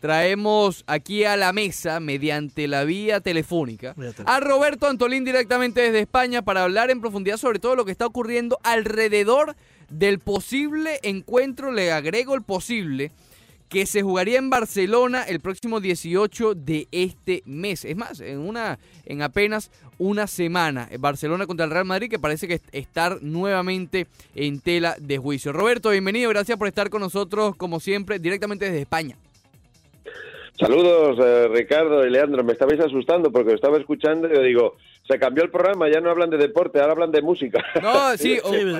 [0.00, 3.94] traemos aquí a la mesa, mediante la vía telefónica,
[4.26, 8.06] a Roberto Antolín directamente desde España para hablar en profundidad sobre todo lo que está
[8.06, 9.56] ocurriendo alrededor
[9.88, 13.10] del posible encuentro, le agrego el posible,
[13.70, 17.84] que se jugaría en Barcelona el próximo 18 de este mes.
[17.84, 20.88] Es más, en una en apenas una semana.
[21.00, 24.06] Barcelona contra el Real Madrid que parece que estar nuevamente
[24.36, 25.52] en tela de juicio.
[25.52, 29.16] Roberto, bienvenido, gracias por estar con nosotros como siempre directamente desde España.
[30.58, 32.42] Saludos, eh, Ricardo y Leandro.
[32.42, 36.00] Me estabais asustando porque lo estaba escuchando y yo digo, se cambió el programa, ya
[36.00, 37.62] no hablan de deporte, ahora hablan de música.
[37.82, 38.72] No, sí, sí, un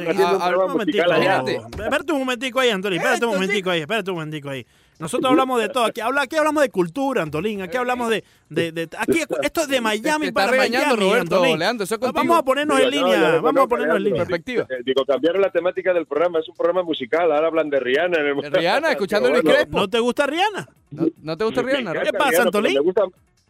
[0.69, 4.67] momentico, espérate un momentico ahí, Antolín, espérate un momentico ahí, espérate un momentico ahí.
[4.99, 5.85] Nosotros hablamos de todo.
[5.85, 7.61] Aquí, habla, aquí hablamos de cultura, Antolín.
[7.63, 8.25] Aquí hablamos de.
[8.49, 12.91] de, de aquí, esto es de Miami para Miami, Roberto, Leandro, vamos a ponernos en
[12.91, 13.41] línea.
[13.41, 14.25] vamos a ponernos en línea.
[14.25, 14.67] Perspectiva.
[14.71, 16.41] Eh, digo, cambiaron la temática del programa.
[16.41, 17.31] Es un programa musical.
[17.31, 18.19] Ahora hablan de Rihanna.
[18.21, 18.53] En el...
[18.53, 19.79] Rihanna, escuchando el Crespo.
[19.79, 20.69] ¿No te gusta Rihanna?
[21.23, 21.93] ¿No, te gusta Rihanna?
[22.03, 22.75] ¿Qué pasa, Antolín?
[22.75, 23.03] Me gusta,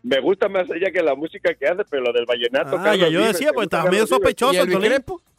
[0.02, 2.76] me gusta más ella que la música que hace, pero lo del vallenato.
[2.78, 4.92] Ah, ya yo decía, pues estaba medio sospechoso, Antolín.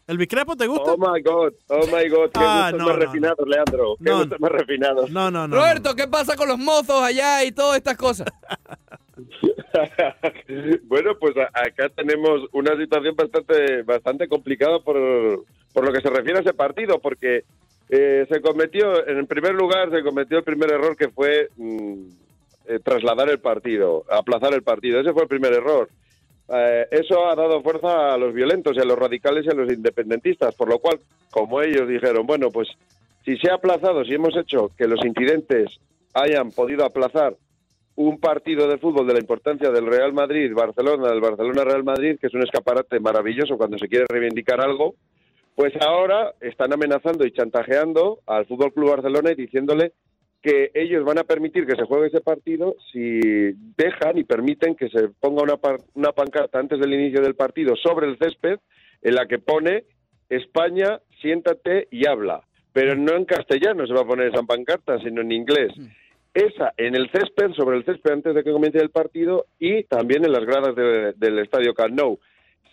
[0.07, 0.93] ¿El Bicrepo te gusta?
[0.93, 3.97] Oh my God, oh my God, qué ah, más refinados, Leandro.
[3.97, 5.11] Qué no, más refinados.
[5.11, 5.57] No, no, no.
[5.57, 8.27] Roberto, ¿qué pasa con los mozos allá y todas estas cosas?
[10.83, 16.39] bueno, pues acá tenemos una situación bastante, bastante complicada por, por lo que se refiere
[16.39, 17.43] a ese partido, porque
[17.89, 22.09] eh, se cometió, en primer lugar, se cometió el primer error que fue mm,
[22.67, 25.01] eh, trasladar el partido, aplazar el partido.
[25.01, 25.89] Ese fue el primer error.
[26.49, 29.71] Eh, eso ha dado fuerza a los violentos y a los radicales y a los
[29.71, 32.69] independentistas, por lo cual, como ellos dijeron, bueno, pues
[33.25, 35.79] si se ha aplazado, si hemos hecho que los incidentes
[36.13, 37.35] hayan podido aplazar
[37.95, 42.27] un partido de fútbol de la importancia del Real Madrid, Barcelona, del Barcelona-Real Madrid, que
[42.27, 44.95] es un escaparate maravilloso cuando se quiere reivindicar algo,
[45.55, 49.93] pues ahora están amenazando y chantajeando al Fútbol Club Barcelona y diciéndole
[50.41, 53.19] que ellos van a permitir que se juegue ese partido si
[53.75, 55.55] dejan y permiten que se ponga una,
[55.95, 58.59] una pancarta antes del inicio del partido sobre el césped
[59.01, 59.83] en la que pone
[60.29, 62.41] España, siéntate y habla.
[62.73, 65.71] Pero no en castellano se va a poner esa pancarta, sino en inglés.
[66.33, 70.23] Esa en el césped, sobre el césped antes de que comience el partido y también
[70.23, 72.19] en las gradas del estadio Camp Nou.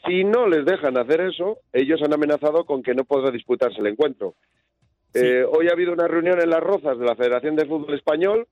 [0.07, 3.87] Si no les dejan hacer eso, ellos han amenazado con que no podrá disputarse el
[3.87, 4.35] encuentro.
[5.15, 8.49] Eh, hoy ha habido una reunión en Las Rozas de la Federación de Fútbol Español,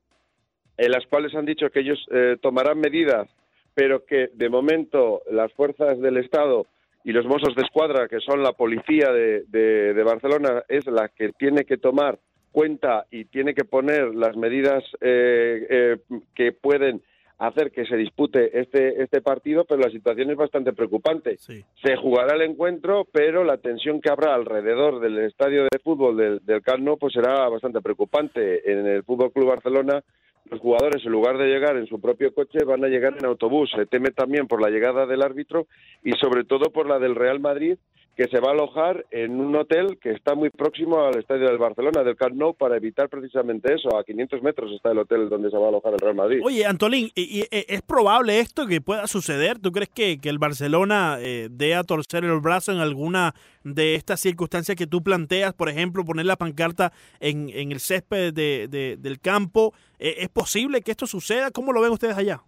[0.76, 3.28] en las cuales han dicho que ellos eh, tomarán medidas,
[3.74, 6.66] pero que de momento las fuerzas del Estado
[7.02, 11.64] y los mozos de escuadra, que son la policía de, Barcelona, es la que tiene
[11.64, 12.20] que tomar
[12.52, 15.98] cuenta y tiene que poner las medidas eh,
[16.34, 17.02] que pueden
[17.47, 21.38] hacer que se dispute este, este partido, pero la situación es bastante preocupante.
[21.38, 26.41] Se jugará el encuentro, pero la tensión que habrá alrededor del estadio de fútbol del,
[26.44, 28.70] del Camp Nou pues será bastante preocupante.
[28.70, 30.02] En el Fútbol Club Barcelona
[30.50, 33.70] los jugadores, en lugar de llegar en su propio coche, van a llegar en autobús.
[33.75, 35.66] Se teme también por la llegada del árbitro
[36.04, 37.78] y sobre todo por la del Real Madrid,
[38.16, 41.56] que se va a alojar en un hotel que está muy próximo al estadio del
[41.56, 43.96] Barcelona, del Camp Nou, para evitar precisamente eso.
[43.96, 46.40] A 500 metros está el hotel donde se va a alojar el Real Madrid.
[46.44, 49.58] Oye, Antolín, ¿y, es probable esto que pueda suceder?
[49.58, 53.34] ¿Tú crees que, que el Barcelona eh, dé a torcer el brazo en alguna
[53.64, 55.54] de estas circunstancias que tú planteas?
[55.54, 59.72] Por ejemplo, poner la pancarta en, en el césped de, del campo.
[59.98, 61.50] Eh, ¿Es posible que esto suceda?
[61.50, 62.42] ¿Cómo lo ven ustedes allá?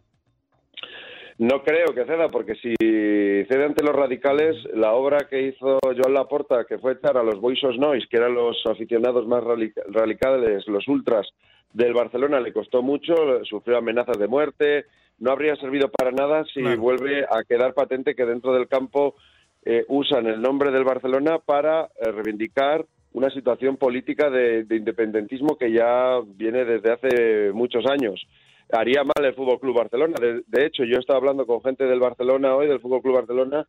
[1.39, 6.15] No creo que ceda, porque si cede ante los radicales, la obra que hizo Joan
[6.15, 10.87] Laporta, que fue echar a los Boisos Noise, que eran los aficionados más radicales, los
[10.87, 11.27] ultras
[11.73, 14.85] del Barcelona, le costó mucho, sufrió amenazas de muerte,
[15.19, 19.17] no habría servido para nada si vuelve a quedar patente que dentro del campo
[19.65, 25.73] eh, usan el nombre del Barcelona para eh, reivindicar una situación política de independentismo que
[25.73, 28.25] ya viene desde hace muchos años
[28.73, 30.15] haría mal el Fútbol Club Barcelona.
[30.21, 33.67] De, hecho, yo estaba hablando con gente del Barcelona hoy, del Fútbol Club Barcelona,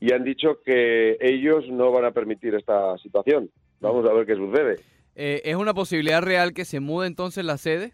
[0.00, 3.50] y han dicho que ellos no van a permitir esta situación.
[3.80, 4.76] Vamos a ver qué sucede.
[5.16, 7.92] Eh, ¿Es una posibilidad real que se mude entonces la sede?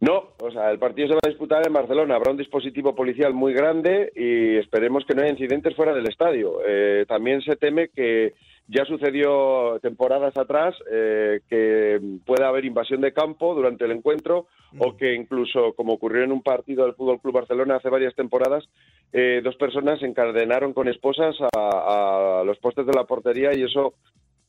[0.00, 2.14] No, o sea, el partido se va a disputar en Barcelona.
[2.14, 6.60] Habrá un dispositivo policial muy grande y esperemos que no haya incidentes fuera del estadio.
[6.66, 8.32] Eh, también se teme que
[8.70, 14.46] ya sucedió temporadas atrás eh, que pueda haber invasión de campo durante el encuentro
[14.78, 14.96] o mm.
[14.96, 18.64] que incluso, como ocurrió en un partido del Fútbol Club Barcelona hace varias temporadas,
[19.12, 23.94] eh, dos personas encadenaron con esposas a, los postes de la portería y eso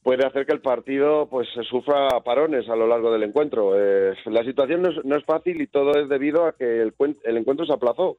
[0.03, 3.73] puede hacer que el partido pues sufra parones a lo largo del encuentro.
[3.75, 7.73] Eh, la situación no es, fácil y todo es debido a que el encuentro se
[7.73, 8.17] aplazó.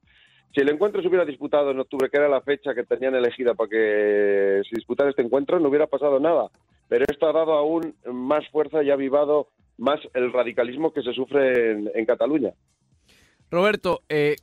[0.54, 3.54] Si el encuentro se hubiera disputado en octubre, que era la fecha que tenían elegida
[3.54, 6.50] para que se disputara este encuentro, no hubiera pasado nada.
[6.88, 9.48] Pero esto ha dado aún más fuerza y ha avivado
[9.78, 12.52] más el radicalismo que se sufre en, Cataluña.
[13.50, 14.36] Roberto, eh,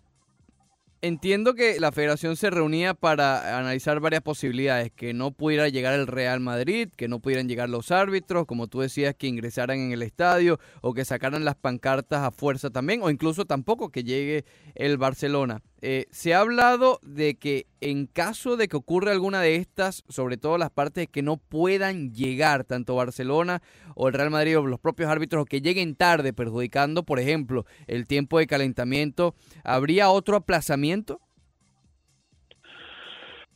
[1.02, 6.08] Entiendo que la federación se reunía para analizar varias posibilidades, que no pudiera llegar el
[6.08, 10.02] Real Madrid, que no pudieran llegar los árbitros, como tú decías, que ingresaran en el
[10.02, 14.44] estadio o que sacaran las pancartas a fuerza también, o incluso tampoco que llegue
[14.76, 15.62] el Barcelona.
[15.82, 20.38] Eh, se ha hablado de que en caso de que ocurra alguna de estas, sobre
[20.38, 23.62] todo las partes que no puedan llegar tanto Barcelona
[23.96, 27.66] o el Real Madrid o los propios árbitros, o que lleguen tarde, perjudicando, por ejemplo,
[27.88, 31.22] el tiempo de calentamiento, ¿habría otro aplazamiento?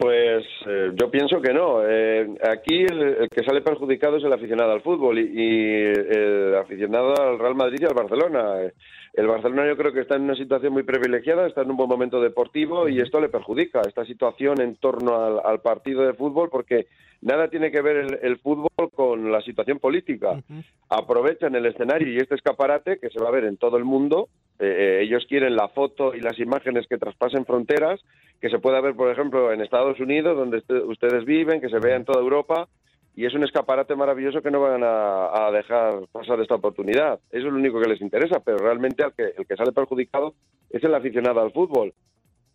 [0.03, 1.81] Pues eh, yo pienso que no.
[1.87, 7.39] Eh, aquí el, que sale perjudicado es el aficionado al fútbol y, el aficionado al
[7.39, 8.69] Real Madrid y al Barcelona.
[9.13, 11.87] El Barcelona yo creo que está en una situación muy privilegiada, está en un buen
[11.87, 16.87] momento deportivo y esto le perjudica, esta situación en torno al, partido de fútbol, porque
[17.21, 20.43] nada tiene que ver el, fútbol con la situación política.
[20.89, 24.27] Aprovechan el escenario y este escaparate que se va a ver en todo el mundo.
[24.59, 28.01] Eh, eh, ellos quieren la foto y las imágenes que traspasen fronteras,
[28.39, 31.95] que se pueda ver, por ejemplo, en Estados Unidos, donde ustedes viven, que se vea
[31.95, 32.67] en toda Europa
[33.15, 37.19] y es un escaparate maravilloso que no van a, dejar pasar esta oportunidad.
[37.29, 40.33] Eso es lo único que les interesa, pero realmente el que, el que sale perjudicado
[40.71, 41.93] es el aficionado al fútbol.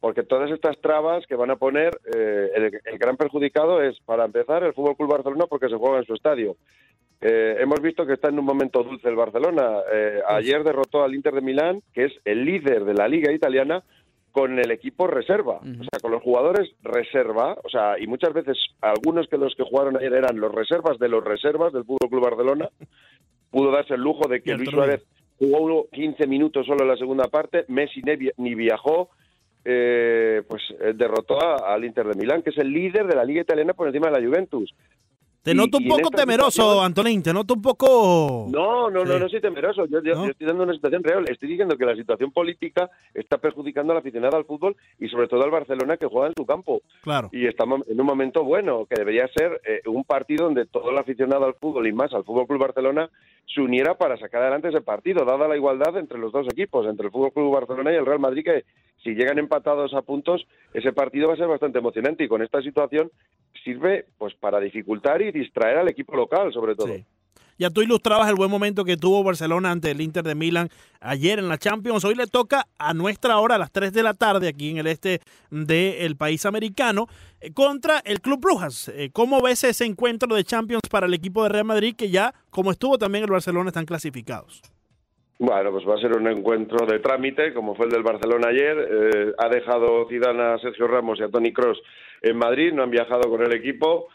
[0.00, 2.50] Porque todas estas trabas que van a poner, eh,
[2.84, 6.14] el, gran perjudicado es, para empezar, el Fútbol Club Barcelona porque se juega en su
[6.14, 6.56] estadio.
[7.20, 9.78] Eh, hemos visto que está en un momento dulce el Barcelona.
[9.92, 13.82] Eh, ayer derrotó al Inter de Milán, que es el líder de la liga italiana,
[14.30, 18.56] con el equipo reserva, o sea, con los jugadores reserva, o sea, y muchas veces
[18.80, 22.22] algunos que los que jugaron ayer eran los reservas de los reservas del Fútbol Club
[22.22, 22.68] Barcelona,
[23.50, 25.04] pudo darse el lujo de que Luis Suárez
[25.38, 28.00] jugó 15 minutos solo en la segunda parte, Messi
[28.36, 29.10] ni viajó,
[29.64, 33.40] eh, pues eh, derrotó al Inter de Milán, que es el líder de la liga
[33.40, 34.74] italiana por encima de la Juventus.
[35.42, 38.48] Te noto un poco temeroso, Antonín, te noto un poco...
[38.50, 41.86] No, no, no, no soy temeroso, yo, estoy dando una situación real, estoy diciendo que
[41.86, 46.06] la situación política está perjudicando al aficionado al fútbol y sobre todo al Barcelona que
[46.06, 46.82] juega en su campo.
[47.02, 47.30] Claro.
[47.32, 50.98] Y estamos en un momento bueno, que debería ser eh, un partido donde todo el
[50.98, 53.08] aficionado al fútbol y más al Fútbol Club Barcelona
[53.46, 57.06] se uniera para sacar adelante ese partido, dada la igualdad entre los dos equipos, entre
[57.06, 58.64] el Fútbol Club Barcelona y el Real Madrid, que
[59.02, 62.60] si llegan empatados a puntos, ese partido va a ser bastante emocionante y con esta
[62.62, 63.10] situación
[63.64, 66.94] sirve pues para dificultar y distraer al equipo local, sobre todo.
[67.58, 70.68] Ya tú ilustrabas el buen momento que tuvo Barcelona ante el Inter de Milán
[71.00, 72.04] ayer en la Champions.
[72.04, 74.86] Hoy le toca a nuestra hora, a las 3 de la tarde, aquí en el
[74.86, 75.20] este
[75.50, 77.08] del país americano,
[77.40, 78.88] eh, contra el Club Brujas.
[78.94, 82.32] Eh, ¿Cómo ves ese encuentro de Champions para el equipo de Real Madrid que ya,
[82.50, 84.62] como estuvo también el Barcelona, están clasificados?
[85.40, 88.88] Bueno, pues va a ser un encuentro de trámite, como fue el del Barcelona ayer.
[88.90, 91.80] Eh, ha dejado Zidane a Sergio Ramos y a Tony Cross
[92.22, 94.08] en Madrid, no han viajado con el equipo.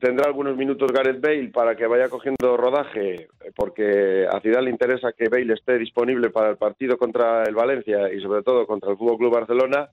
[0.00, 5.12] Tendrá algunos minutos Gareth Bale para que vaya cogiendo rodaje, porque a Zidane le interesa
[5.12, 8.96] que Bale esté disponible para el partido contra el Valencia y sobre todo contra el
[8.96, 9.90] Fútbol Club Barcelona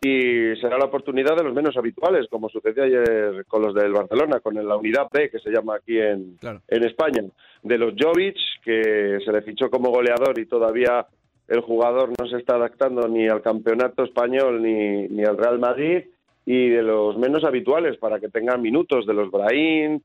[0.00, 4.40] y será la oportunidad de los menos habituales, como sucedió ayer con los del Barcelona,
[4.40, 7.22] con la unidad B, que se llama aquí en, en España,
[7.62, 11.06] de los Jovic, que se le fichó como goleador y todavía
[11.48, 16.04] el jugador no se está adaptando ni al campeonato español ni, ni al Real Madrid,
[16.44, 20.00] y de los menos habituales, para que tengan minutos, de los Brahim,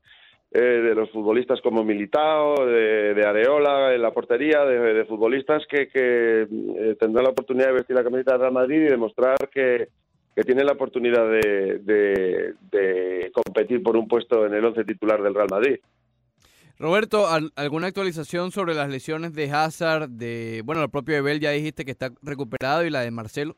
[0.54, 6.42] eh, de los futbolistas como Militao, de, Areola en la portería, de, futbolistas que, que
[6.42, 9.88] eh, tendrán la oportunidad de vestir la camiseta de Real Madrid y demostrar que,
[10.36, 11.80] que tienen la oportunidad de,
[12.70, 15.76] de, competir por un puesto en el once titular del Real Madrid.
[16.78, 20.10] Roberto, ¿alguna actualización sobre las lesiones de Hazard?
[20.10, 23.56] De, bueno, el propio Ebel ya dijiste que está recuperado y la de Marcelo.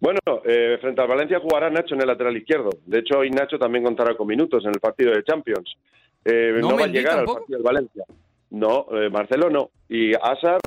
[0.00, 2.70] Bueno, eh, frente al Valencia jugará Nacho en el lateral izquierdo.
[2.86, 5.74] De hecho, hoy Nacho también contará con minutos en el partido de Champions.
[6.24, 8.04] Eh, no, va a llegar al partido del Valencia.
[8.50, 9.70] No, eh, Marcelo no.
[9.88, 10.60] Y Asar,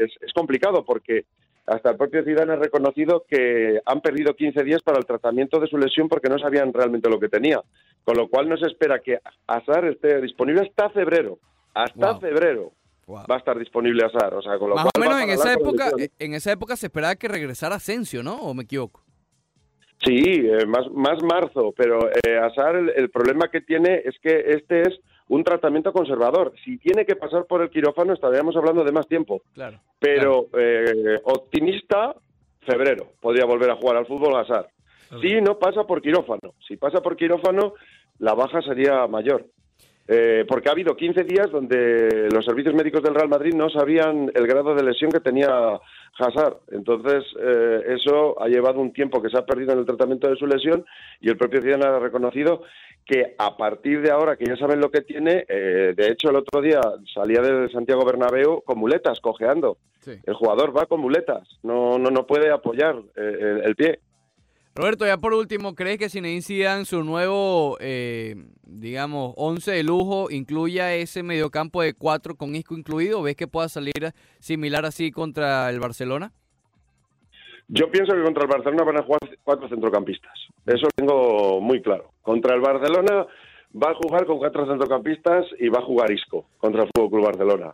[0.00, 1.24] es, es, complicado porque
[1.66, 5.66] hasta el propio Zidane ha reconocido que han perdido 15 días para el tratamiento de
[5.66, 7.60] su lesión porque no sabían realmente lo que tenía.
[8.04, 11.38] Con lo cual no se espera que Asar esté disponible hasta febrero.
[11.74, 12.72] Hasta febrero
[13.08, 14.34] va a estar disponible Azar.
[14.34, 17.28] O sea, con Más o menos en esa, época, en esa época se esperaba que
[17.28, 18.36] regresara Asensio, ¿no?
[18.36, 19.02] ¿O me equivoco?
[20.04, 24.82] Sí, eh, más, más marzo, pero eh, Azar el, problema que tiene es que este
[24.82, 26.52] es un tratamiento conservador.
[26.64, 29.42] Si tiene que pasar por el quirófano estaríamos hablando de más tiempo.
[29.54, 29.80] Claro.
[29.98, 32.14] Pero Eh, optimista,
[32.60, 34.68] febrero, podría volver a jugar al fútbol Azar.
[35.20, 36.54] Si no pasa por quirófano.
[36.66, 37.74] Si pasa por quirófano,
[38.18, 39.46] la baja sería mayor.
[40.08, 44.30] Eh, porque ha habido 15 días donde los servicios médicos del Real Madrid no sabían
[44.34, 45.48] el grado de lesión que tenía
[46.18, 46.58] Hazard.
[46.70, 50.36] Entonces, eh, eso ha llevado un tiempo que se ha perdido en el tratamiento de
[50.36, 50.84] su lesión
[51.20, 52.62] y el propio Zidane ha reconocido
[53.06, 56.36] que a partir de ahora que ya saben lo que tiene, eh, de hecho el
[56.36, 56.80] otro día
[57.14, 59.78] salía de Santiago Bernabéu con muletas, cojeando.
[60.24, 63.98] El jugador va con muletas, no, no, no puede apoyar eh, el, pie.
[64.76, 70.30] Roberto, ya por último, ¿crees que si Zidane su nuevo, eh, digamos, 11 de lujo
[70.30, 73.22] incluya ese mediocampo de cuatro con Isco incluido?
[73.22, 76.32] ¿Ves que pueda salir similar así contra el Barcelona?
[77.68, 80.34] Yo pienso que contra el Barcelona van a jugar cuatro centrocampistas.
[80.66, 82.10] Eso lo tengo muy claro.
[82.20, 83.26] Contra el Barcelona
[83.74, 87.24] va a jugar con cuatro centrocampistas y va a jugar Isco contra el Fútbol Club
[87.24, 87.72] Barcelona.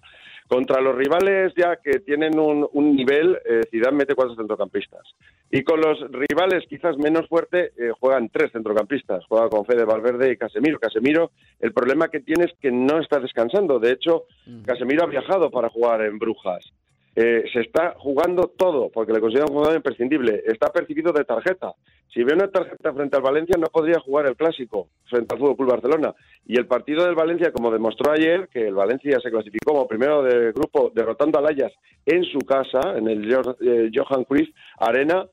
[0.49, 5.03] Contra los rivales ya que tienen un, nivel, eh, Zidane mete cuatro centrocampistas.
[5.51, 9.25] Y con los rivales quizás menos fuerte, eh, juegan tres centrocampistas.
[9.27, 10.79] Juega con Fede Valverde y Casemiro.
[10.79, 11.31] Casemiro,
[11.61, 13.79] el problema que tiene es que no está descansando.
[13.79, 14.25] De hecho,
[14.65, 16.73] Casemiro ha viajado para jugar en Brujas.
[17.15, 20.43] Eh, se está jugando todo, porque le considera un jugador imprescindible.
[20.47, 21.75] Está percibido de tarjeta.
[22.13, 25.57] Si ve una tarjeta frente al Valencia, no podría jugar el clásico frente al Fútbol
[25.57, 26.15] Club Barcelona.
[26.47, 30.23] Y el partido del Valencia, como demostró ayer, que el Valencia se clasificó como primero
[30.23, 31.75] del grupo derrotando al Ajax
[32.07, 35.27] en su casa, en el eh, Johan Cruyff Arena,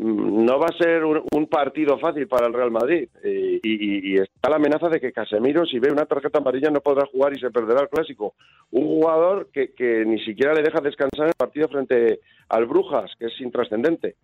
[0.00, 4.88] no va a ser un, partido fácil para el Real Madrid y, está la amenaza
[4.88, 7.88] de que Casemiro si ve una tarjeta amarilla no podrá jugar y se perderá el
[7.90, 8.34] clásico.
[8.70, 13.10] Un jugador que, que ni siquiera le deja descansar en el partido frente al Brujas,
[13.18, 14.16] que es intrascendente.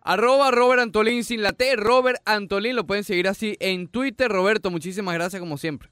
[0.00, 4.30] Arroba Robert Antolín sin la T, Robert Antolín, lo pueden seguir así en Twitter.
[4.30, 5.90] Roberto, muchísimas gracias como siempre.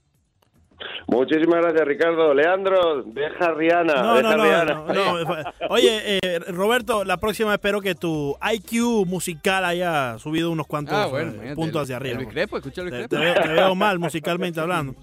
[1.07, 2.35] Muchísimas gracias, Ricardo.
[2.35, 3.95] Leandro, deja Rihanna.
[3.95, 10.51] No, no, no, Oye, eh, Roberto, la próxima espero que tu IQ musical haya subido
[10.51, 12.21] unos cuantos ah, eh, puntos hacia arriba.
[12.21, 14.95] El escucha el te, veo, mal musicalmente hablando.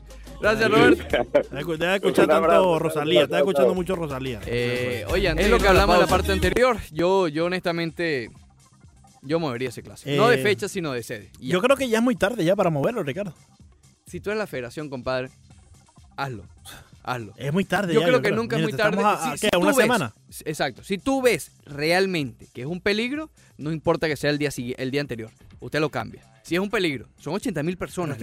[0.42, 1.04] Gracias, Roberto.
[1.78, 3.28] Te a escuchar tanto Rosalía.
[3.28, 4.42] Te escuchando mucho Rosalía.
[4.46, 6.78] Eh, oye, es lo que hablamos en la parte anterior.
[6.92, 8.30] Yo, yo honestamente,
[9.22, 10.18] yo movería ese clase.
[10.18, 11.32] no de fecha, sino de sede.
[11.40, 13.34] Yo creo que ya es muy tarde ya para moverlo, Ricardo.
[14.06, 15.30] Si tú eres la federación, compadre,
[16.18, 16.46] hazlo.
[17.06, 17.34] Hazlo.
[17.36, 17.94] Es muy tarde.
[17.94, 19.02] Yo creo que nunca es muy tarde.
[19.04, 20.14] A, si, una semana?
[20.46, 20.86] exacto.
[20.86, 24.90] Si tú ves realmente que es un peligro, no importa que sea el día, el
[24.90, 25.30] día anterior.
[25.60, 26.24] Usted lo cambia.
[26.44, 28.18] Si es un peligro, son 80 mil personas.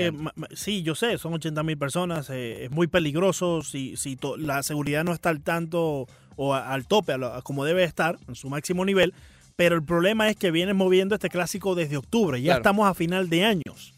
[0.55, 2.31] sí, yo sé, son 80 mil personas.
[2.31, 3.63] Eh, es muy peligroso.
[3.63, 6.07] Si, si la seguridad no está al tanto
[6.37, 9.13] o al tope, como debe estar, en su máximo nivel.
[9.57, 12.41] Pero el problema es que vienen moviendo este clásico desde octubre.
[12.41, 13.93] Ya estamos a final de años.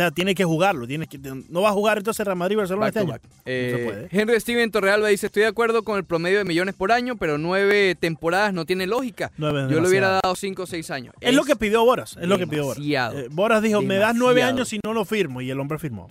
[0.00, 0.86] O sea, tiene que jugarlo.
[0.86, 3.16] Tiene que, no va a jugar entonces Real Madrid Barcelona este año.
[3.44, 7.16] Eh, Henry Steven Torrealba dice: Estoy de acuerdo con el promedio de millones por año,
[7.16, 9.30] pero nueve temporadas no tiene lógica.
[9.36, 11.14] Yo le hubiera dado cinco o seis años.
[11.20, 12.16] Es, lo que pidió Boras.
[12.18, 12.82] Es lo que pidió Boras.
[12.82, 15.42] Eh, Boras dijo: Me das nueve años y no lo firmo.
[15.42, 16.08] Y el hombre firmó.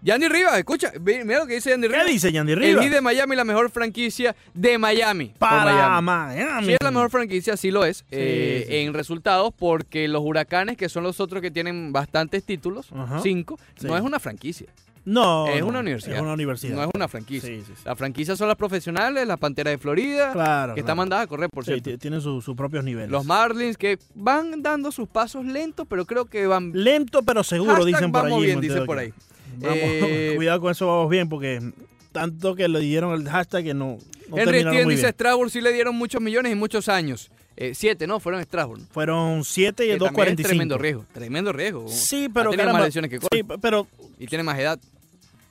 [0.00, 2.04] Yandy Rivas, escucha, mira lo que dice Yandy Rivas.
[2.04, 2.84] ¿Qué dice Yandy Rivas?
[2.84, 5.34] El de Miami, la mejor franquicia de Miami.
[5.38, 6.66] Para Miami.
[6.66, 8.04] Sí es la mejor franquicia, sí lo es.
[8.10, 12.90] Eh, en resultados, porque los Huracanes, que son los otros que tienen bastantes títulos,
[13.22, 14.68] cinco, no es una franquicia.
[15.04, 15.48] No.
[15.48, 16.16] Es una universidad.
[16.16, 16.76] Es una universidad.
[16.76, 17.50] No es una franquicia.
[17.84, 21.48] Las franquicias son las profesionales, la Pantera de Florida, claro, que está mandada a correr,
[21.48, 21.90] por cierto.
[21.90, 23.10] Sí, tienen sus propios niveles.
[23.10, 26.72] Los Marlins, que van dando sus pasos lentos, pero creo que van.
[26.74, 28.44] Lento, pero seguro, dicen por ahí.
[28.44, 29.12] Bien, dicen por ahí.
[29.62, 31.60] Eh, cuidado con eso, vamos bien, porque
[32.12, 33.98] tanto que le dieron el hashtag que no.
[34.28, 37.30] no Henry Steven dice: Strasbourg sí le dieron muchos millones y muchos años.
[37.56, 38.20] Eh, siete, ¿no?
[38.20, 38.80] Fueron Strasbourg.
[38.92, 40.42] Fueron siete y el 2.45.
[40.44, 41.88] Tremendo riesgo, tremendo riesgo.
[41.88, 42.50] Sí, pero.
[42.50, 43.88] Tiene más lesiones que Sí, pero.
[44.18, 44.78] Y tiene más edad.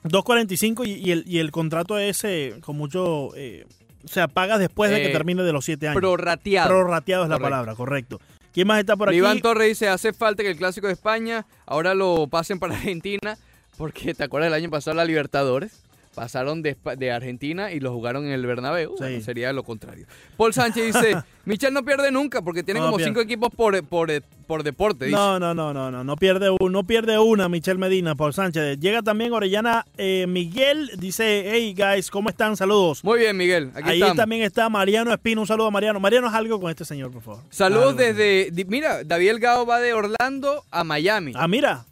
[0.04, 3.30] 2.45 y, y, el, y el contrato ese con mucho.
[3.36, 3.66] Eh,
[4.04, 6.00] o sea, paga después de que termine de los siete años.
[6.00, 6.68] Prorrateado.
[6.68, 8.20] Prorrateado es la palabra, correcto.
[8.54, 9.18] ¿Quién más está por aquí?
[9.18, 13.36] Iván Torres dice: hace falta que el clásico de España ahora lo pasen para Argentina
[13.78, 15.84] porque te acuerdas el año pasado la Libertadores.
[16.14, 18.96] Pasaron de, Argentina y lo jugaron en el Bernabéu.
[19.22, 20.04] sería lo contrario.
[20.36, 24.10] Paul Sánchez dice, Michel no pierde nunca porque tiene como cinco equipos por, por,
[24.48, 25.10] por deporte.
[25.10, 28.80] No, no, no, no, no, no pierde, no pierde una Michel Medina, Paul Sánchez.
[28.80, 32.56] Llega también Orellana eh, Miguel, dice, hey guys, ¿cómo están?
[32.56, 33.04] Saludos.
[33.04, 33.70] Muy bien, Miguel.
[33.84, 36.00] Ahí también está Mariano Espino, un saludo a Mariano.
[36.00, 37.42] Mariano, es algo con este señor, por favor.
[37.50, 41.32] Saludos desde, mira, David Gao va de Orlando a Miami.
[41.36, 41.84] Ah, mira,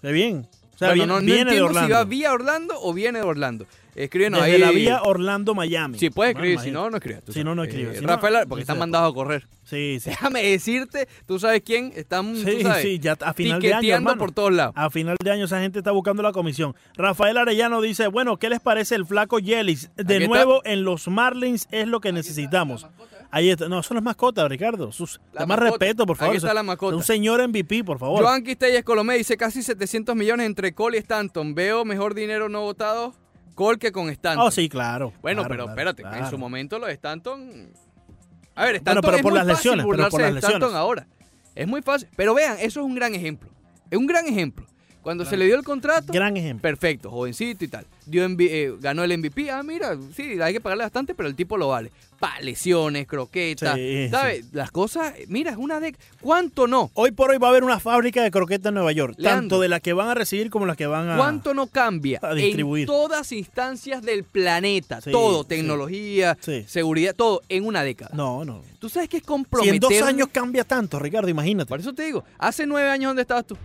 [0.00, 0.46] qué bien.
[0.74, 1.86] O sea, no, viene de Orlando.
[1.86, 3.66] si va vía Orlando o viene de Orlando.
[3.94, 5.98] Escríbenos Desde la vía Orlando-Miami.
[5.98, 7.22] Si puedes escribir, si no, no escribas.
[7.30, 7.98] Si no, no escribes.
[7.98, 9.46] Eh, Rafael, porque están mandados a correr.
[9.62, 10.10] Sí, sí.
[10.10, 14.16] Déjame decirte, tú sabes quién, están, sí, tú sabes, sí, ya a final de año,
[14.18, 14.74] por todos lados.
[14.76, 16.74] A final de año esa gente está buscando la comisión.
[16.96, 19.90] Rafael Arellano dice, bueno, ¿qué les parece el flaco Yelis?
[19.96, 22.86] De nuevo, en los Marlins es lo que necesitamos.
[23.34, 23.68] Ahí está.
[23.68, 24.92] No, eso no es mascota, Ricardo.
[24.92, 26.36] Sus, más respeto, por favor.
[26.36, 26.94] Aquí está la mascota.
[26.94, 28.22] Un señor MVP, por favor.
[28.22, 31.52] Joan Quistelles Colomé dice casi 700 millones entre Cole y Stanton.
[31.52, 33.12] Veo mejor dinero no votado
[33.56, 34.46] Cole que con Stanton.
[34.46, 35.12] Oh, sí, claro.
[35.20, 36.04] Bueno, pero espérate.
[36.14, 37.72] En su momento lo de Stanton
[38.54, 40.34] A ver, Bueno, Stanton pero es por muy las fácil lesiones, pero por de las
[40.34, 40.56] lesiones.
[40.56, 41.08] Stanton ahora.
[41.56, 42.08] Es muy fácil.
[42.14, 43.50] Pero vean, eso es un gran ejemplo.
[43.90, 44.64] Es un gran ejemplo.
[45.04, 46.62] Cuando se le dio el contrato, Gran ejemplo.
[46.62, 47.86] perfecto, jovencito y tal.
[48.06, 49.50] Dio eh, ganó el MVP.
[49.50, 51.90] Ah, mira, sí, hay que pagarle bastante, pero el tipo lo vale.
[52.18, 54.46] Pa, lesiones, croquetas, Sí, ¿sabes?
[54.52, 56.02] Las cosas, mira, es una década.
[56.22, 56.90] ¿Cuánto no?
[56.94, 59.40] Hoy por hoy va a haber una fábrica de croquetas en Nueva York, Leandro.
[59.42, 61.16] tanto de las que van a recibir como las que van a...
[61.18, 62.86] ¿Cuánto no cambia a en distribuir.
[62.86, 65.02] todas instancias del planeta?
[65.02, 68.10] Sí, todo, tecnología, seguridad, todo, en una década.
[68.14, 68.62] No, no.
[68.78, 69.74] ¿Tú sabes qué es Si comprometer?
[69.74, 71.68] en dos años cambia tanto, Ricardo, imagínate.
[71.68, 73.56] Por eso te digo, hace nueve años, ¿dónde estabas tú?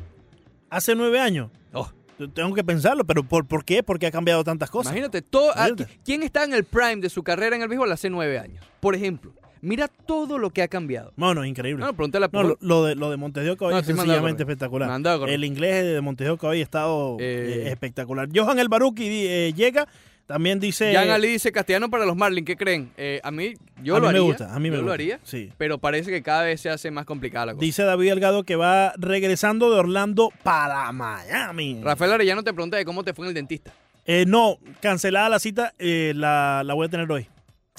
[0.69, 1.49] Hace nueve años.
[1.73, 1.89] Oh,
[2.33, 3.81] Tengo que pensarlo, pero ¿por, por qué?
[3.83, 4.91] Porque ha cambiado tantas cosas.
[4.91, 5.99] imagínate, todo, ah, Imagínate.
[6.03, 8.63] ¿quién está en el prime de su carrera en el béisbol hace nueve años?
[8.79, 11.13] Por ejemplo, mira todo lo que ha cambiado.
[11.15, 11.83] No, no, increíble.
[11.85, 13.85] No, pregúntale a No, lo, lo de, lo de Montes de Oca hoy No, es
[13.85, 15.01] sencillamente espectacular.
[15.29, 17.63] El inglés de Montes de Oca hoy ha estado Eh.
[17.65, 18.27] eh, espectacular.
[18.33, 19.87] Johan El Baruki eh, llega,
[20.29, 20.93] también dice...
[20.93, 22.91] Jan Ali dice castellano para los Marlins, ¿qué creen?
[22.97, 24.21] Eh, a mí, yo a lo mí haría.
[24.21, 24.85] me gusta, a mí me yo gusta.
[24.85, 25.51] lo haría, Sí.
[25.57, 27.65] pero parece que cada vez se hace más complicada la cosa.
[27.65, 31.81] Dice David Delgado que va regresando de Orlando para Miami.
[31.83, 33.73] Rafael Arellano te pregunta de cómo te fue en el dentista.
[34.05, 37.27] Eh, no, cancelada la cita, eh, la, la voy a tener hoy.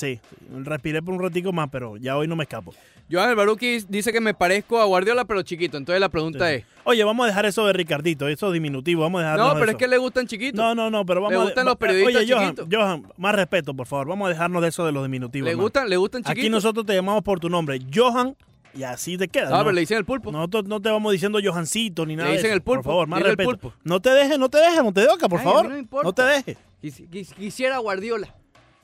[0.00, 0.19] Sí,
[0.64, 2.73] respiré por un ratico más, pero ya hoy no me escapo.
[3.12, 5.76] Joan Albaruki dice que me parezco a Guardiola, pero chiquito.
[5.76, 6.54] Entonces la pregunta Sí.
[6.57, 6.64] es...
[6.85, 9.76] Oye, vamos a dejar eso de Ricardito, eso diminutivo, vamos a dejarlo No, pero es
[9.76, 10.54] que le gustan chiquitos.
[10.57, 11.45] No, no, no, pero vamos Le a...
[11.45, 14.92] gustan los periodistas Oye, Johan, más respeto, por favor, vamos a dejarnos de eso de
[14.92, 15.49] los diminutivos.
[15.49, 16.38] le, gustan, le gustan chiquitos.
[16.40, 18.37] Aquí nosotros te llamamos por tu nombre, Johan,
[18.73, 19.50] y así te queda.
[19.50, 19.62] No, ¿no?
[19.64, 20.30] pero le dicen el pulpo.
[20.30, 22.54] Nosotros no te vamos diciendo Johancito ni nada de dicen eso.
[22.57, 23.50] el pulpo, Por favor, más respeto.
[23.50, 23.75] pulpo.
[23.83, 25.69] No te dejes, no te dejes, Montedoca, por Ay, favor.
[25.69, 26.07] no importa.
[26.07, 26.57] No te dejes.
[26.80, 28.33] Quis- quis- Quisiera Guardiola.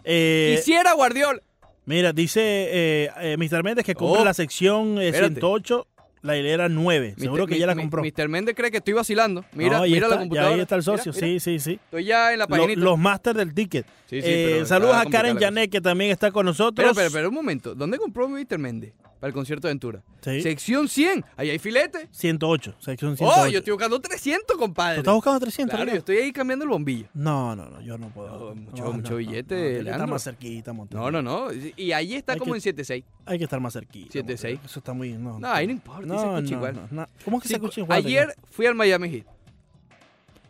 [0.07, 1.41] Eh, Quisiera Guardiola.
[1.85, 3.63] Mira, dice eh, eh, Mr.
[3.63, 5.35] Méndez que compra Oh, la sección eh, espérate.
[5.35, 5.87] 108,
[6.23, 7.15] la hilera 9.
[7.19, 8.03] Seguro que ya la mi- compró.
[8.03, 8.29] Mr.
[8.29, 9.45] Méndez cree que estoy vacilando.
[9.53, 10.51] Mira, No, ahí mira está, la computadora.
[10.51, 11.41] Ya ahí está el socio, Mira, mira.
[11.41, 11.73] sí, sí, sí.
[11.85, 12.81] Estoy ya en la Lo- paginita.
[12.81, 13.87] los máster del ticket.
[14.07, 15.47] Sí, sí, Eh, pero saludos a Karen complicada la cosa.
[15.47, 16.75] Janet, que también está con nosotros.
[16.85, 17.75] Pero, pero, pero, un momento.
[17.75, 18.59] ¿Dónde compró Mr.
[18.59, 18.93] Méndez?
[19.27, 20.03] Para el concierto de Ventura.
[20.21, 20.41] Sí.
[20.41, 21.25] Sección 100.
[21.37, 22.09] Ahí hay filete.
[22.13, 23.41] 108, sección 108.
[23.43, 24.95] Oh, yo estoy buscando 300, compadre.
[24.97, 25.71] ¿Tú estás buscando 300?
[25.75, 25.99] Claro, yo Ricardo?
[26.13, 27.09] estoy ahí cambiando el bombillo.
[27.13, 28.55] No, no, no, yo no puedo.
[28.55, 30.07] No, mucho- mucho billete, Leandro.
[30.07, 30.97] más cerquita, Montes.
[30.97, 31.49] No, no, no.
[31.77, 33.05] Y ahí está Hay como que- en 7.6.
[33.25, 34.13] Hay que estar más cerquita.
[34.13, 34.55] 7-6.
[34.55, 34.71] Montes.
[34.71, 35.13] Eso está muy...
[35.15, 36.37] No, No, ahí no importa.
[36.37, 36.75] ahí se igual.
[36.77, 37.09] no, no.
[37.25, 37.99] ¿Cómo es que Sí, se escucha igual?
[37.99, 39.27] ayer fui al Miami Heat.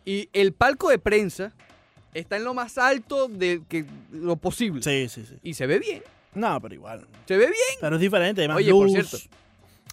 [0.05, 1.53] Y el palco de prensa
[2.13, 4.81] está en lo más alto de que, lo posible.
[4.83, 5.35] Sí, sí, sí.
[5.43, 6.03] Y se ve bien.
[6.37, 7.07] No, pero igual.
[7.27, 7.77] Se ve bien.
[7.81, 9.17] Pero es diferente, hay más Oye, por cierto,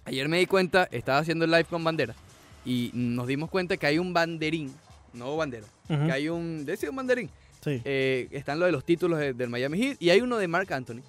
[0.04, 2.14] ayer me di cuenta, estaba haciendo el live con bandera.
[2.64, 4.72] Y nos dimos cuenta que hay un banderín.
[5.12, 5.66] No bandera.
[5.88, 6.64] Que hay un.
[6.64, 7.28] Decía un banderín.
[7.62, 9.96] Sí, Eh, están lo de los títulos de- del Miami Heat.
[10.00, 11.00] Y hay uno de Mark Anthony.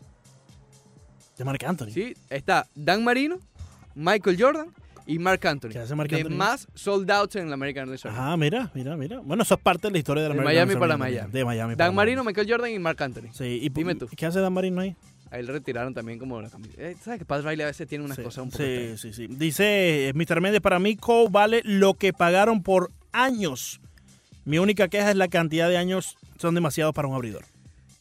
[1.37, 1.89] de Marc Anthony.
[1.91, 2.15] ¿sí?
[2.29, 3.39] Está Dan Marino,
[3.93, 4.67] Michael Jordan
[5.05, 5.69] y Mark Anthony.
[5.71, 6.35] ¿Qué hace Marc de Anthony?
[6.35, 8.05] más sold outs en la American Airlines.
[8.05, 9.19] Ajá, mira, mira, mira.
[9.19, 11.31] Bueno, eso es parte de la historia de la De American Miami para Miami.
[11.31, 12.27] De Miami para Dan Marino, Miami.
[12.31, 13.29] Michael Jordan y Mark Anthony.
[13.33, 14.07] Sí, y Dime tú.
[14.15, 14.95] ¿Qué hace Dan Marino ahí?
[15.31, 16.73] A él retiraron también como la camisa.
[16.77, 19.01] Eh, ¿Sabes que Pat Riley a veces tiene unas sí, cosas un poco sí, extrañas?
[19.01, 19.27] sí, sí.
[19.27, 20.41] Dice eh, Mr.
[20.41, 23.81] Méndez, para mí Cole vale lo que pagaron por años.
[24.45, 27.45] Mi única queja es la cantidad de años son demasiados para un abridor.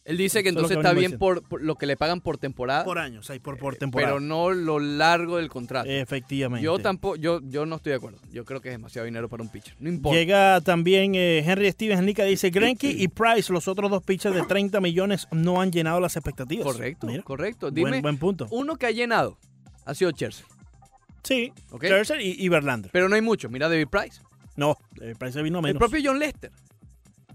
[0.04, 2.84] Él dice que entonces que está bien por, por lo que le pagan por temporada,
[2.84, 4.10] Por años, ahí, por, por temporada.
[4.12, 5.88] pero no lo largo del contrato.
[5.88, 6.62] Efectivamente.
[6.62, 8.18] yo tampoco, yo, yo no estoy de acuerdo.
[8.30, 9.74] Yo creo que es demasiado dinero para un pitcher.
[9.78, 10.18] No importa.
[10.18, 14.42] Llega también eh, Henry Stevens Nica, dice Greinke y Price, los otros dos pitchers de
[14.42, 16.66] 30 millones no han llenado las expectativas.
[16.66, 17.70] Correcto, Mira, correcto.
[17.70, 18.46] buen, Dime, buen punto.
[18.50, 19.38] uno que ha llenado
[19.86, 20.44] ha sido Chelsea.
[21.22, 21.82] Sí, ¿ok?
[21.84, 22.90] Scherzer y, y Verlander.
[22.92, 23.48] Pero no hay mucho.
[23.48, 24.20] Mira David Price.
[24.56, 25.78] No, eh, Price vino a El menos.
[25.80, 26.52] propio John Lester.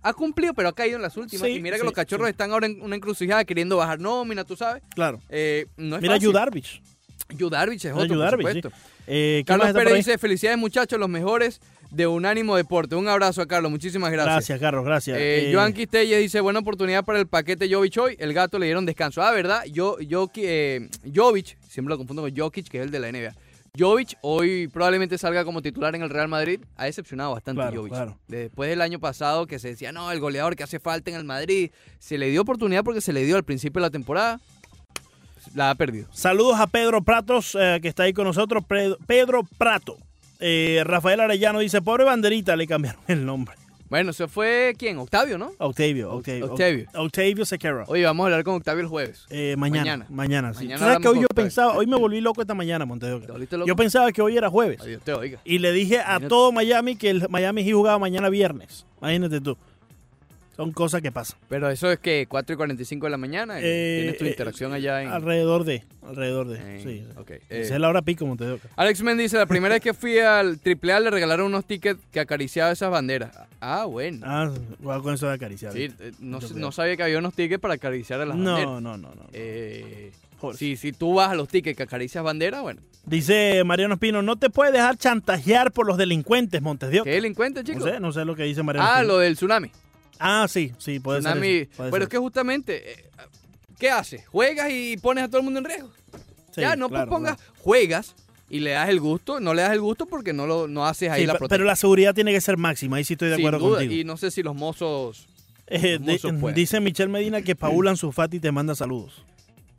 [0.01, 1.47] Ha cumplido, pero ha caído en las últimas.
[1.47, 2.31] Sí, y mira que sí, los cachorros sí.
[2.31, 4.81] están ahora en una encrucijada queriendo bajar nómina, tú sabes.
[4.95, 5.19] Claro.
[5.29, 6.27] Eh, no es Mira fácil.
[6.29, 6.81] Yu Darvish.
[7.37, 8.61] Yu Darvish es otro, Yu por Darvish, sí.
[8.61, 8.71] supuesto.
[9.07, 11.59] Eh, ¿quién Carlos por Pérez dice, felicidades muchachos, los mejores
[11.91, 12.95] de Unánimo Deporte.
[12.95, 14.35] Un abrazo a Carlos, muchísimas gracias.
[14.35, 15.17] Gracias, Carlos, gracias.
[15.17, 18.15] Eh, Eh, Joan Quistelle dice, buena oportunidad para el paquete Jovic hoy.
[18.19, 19.21] El gato le dieron descanso.
[19.21, 19.63] Ah, ¿verdad?
[19.65, 23.33] Yo, yo, eh, Jovic, siempre lo confundo con Jokic, que es el de la NBA.
[23.79, 26.59] Jovic hoy probablemente salga como titular en el Real Madrid.
[26.75, 27.93] Ha decepcionado bastante Claro, Jovic.
[27.93, 28.17] claro.
[28.27, 31.23] Después del año pasado que se decía, no, el goleador que hace falta en el
[31.23, 31.71] Madrid.
[31.99, 34.39] Se le dio oportunidad porque se le dio al principio de la temporada.
[35.55, 36.07] La ha perdido.
[36.11, 38.63] Saludos a Pedro Pratos, eh, que está ahí con nosotros.
[39.07, 39.97] Pedro Prato.
[40.41, 43.55] Eh, Rafael Arellano dice, pobre banderita, le cambiaron el nombre.
[43.89, 44.97] Bueno, se fue quién?
[44.99, 45.51] Octavio, ¿no?
[45.57, 46.45] Octavio, Octavio.
[46.51, 46.85] Octavio.
[46.93, 47.85] Octavio Sequeira.
[47.87, 49.25] Oye, vamos a hablar con Octavio el jueves.
[49.31, 50.05] Eh, mañana, Mañana.
[50.09, 50.53] mañana.
[50.53, 50.65] sí.
[50.65, 51.43] Mañana Tú sabes que hoy yo Octavio.
[51.45, 53.21] pensaba, hoy me volví loco esta mañana, Montevideo.
[53.25, 53.67] ¿Te volviste loco?
[53.67, 54.81] Yo pensaba que hoy era jueves.
[55.03, 55.39] Te oiga.
[55.43, 56.27] Y le dije a Imagínate.
[56.27, 58.85] todo Miami que el Miami Heat jugaba mañana viernes.
[59.01, 59.57] Imagínate tú.
[60.59, 61.39] Son cosas que pasan.
[61.47, 63.61] Pero eso es que 4 y 45 de la mañana.
[63.61, 65.07] Eh, Tienes tu eh, interacción allá en.
[65.07, 66.57] Alrededor de, alrededor de.
[66.57, 67.05] en- sí.
[67.15, 68.59] ok, Esa eh, es la hora pico, digo.
[68.75, 72.19] Alex Men dice: La primera vez que fui al AAA le regalaron unos tickets que
[72.19, 73.31] acariciaba esas banderas.
[73.61, 74.19] Ah, bueno.
[74.25, 74.51] Ah,
[75.01, 75.71] con eso de acariciar.
[75.71, 78.65] Sí, eh, no, no sabía que había unos tickets para acariciar a las banderas.
[78.65, 79.27] no, no, no, no.
[79.31, 80.11] Eh,
[80.57, 82.81] si, si tú vas a los tickets que acaricias bandera, bueno.
[83.05, 87.09] Dice Mariano Espino, no te puedes dejar chantajear por los delincuentes, Montes de Oca.
[87.09, 87.85] ¿Qué delincuente, chicos?
[87.85, 89.13] No sé, no sé lo que dice Mariano ah, Espino.
[89.13, 89.71] lo del tsunami.
[90.19, 91.41] Ah, sí, sí, puede tsunami.
[91.47, 91.61] ser.
[91.63, 92.03] eso, puede Pero ser.
[92.03, 93.05] es que justamente, eh,
[93.79, 94.27] ¿qué haces?
[94.27, 95.91] ¿Juegas y pones a todo el mundo en riesgo?
[96.53, 97.53] Sí, ya, no claro, pongas, claro.
[97.59, 98.15] juegas
[98.49, 101.09] y le das el gusto, no le das el gusto porque no lo no haces
[101.11, 101.53] ahí Sí, la protesta.
[101.55, 104.01] pero la seguridad tiene que ser máxima, ahí sí estoy de Sin acuerdo duda, contigo.
[104.01, 105.27] Y no sé si los mozos,
[105.67, 109.23] Eh, los mozos dice Michelle Medina que Paul Anzufati te manda saludos.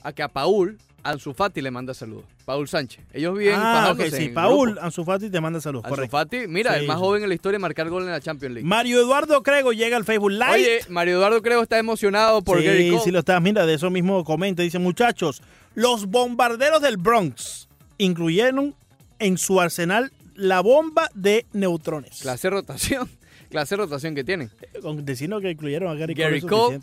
[0.02, 2.24] a que a Paul, Ansu Fati le manda saludos.
[2.44, 3.04] Paul Sánchez.
[3.12, 4.78] Ellos viven ah, sí, en Paul.
[4.80, 6.16] Anzufati te manda saludos, Ansu correcto.
[6.16, 7.02] Fati, mira, Sí, el más sí.
[7.02, 8.68] joven en la historia de marcar gol en la Champions League.
[8.68, 10.50] Mario Eduardo Crego llega al Facebook Live.
[10.52, 13.02] Oye, Mario Eduardo creo está emocionado por sí, Gary Cole.
[13.02, 13.40] sí lo estás.
[13.40, 14.62] Mira, de eso mismo comenta.
[14.62, 15.42] Dice, muchachos,
[15.74, 18.74] los bombarderos del Bronx incluyeron
[19.18, 22.20] en su arsenal la bomba de neutrones.
[22.20, 23.08] Clase de rotación.
[23.50, 24.50] Clase de rotación que tienen.
[24.82, 26.80] Con decirnos que incluyeron a Gary, Gary Cole.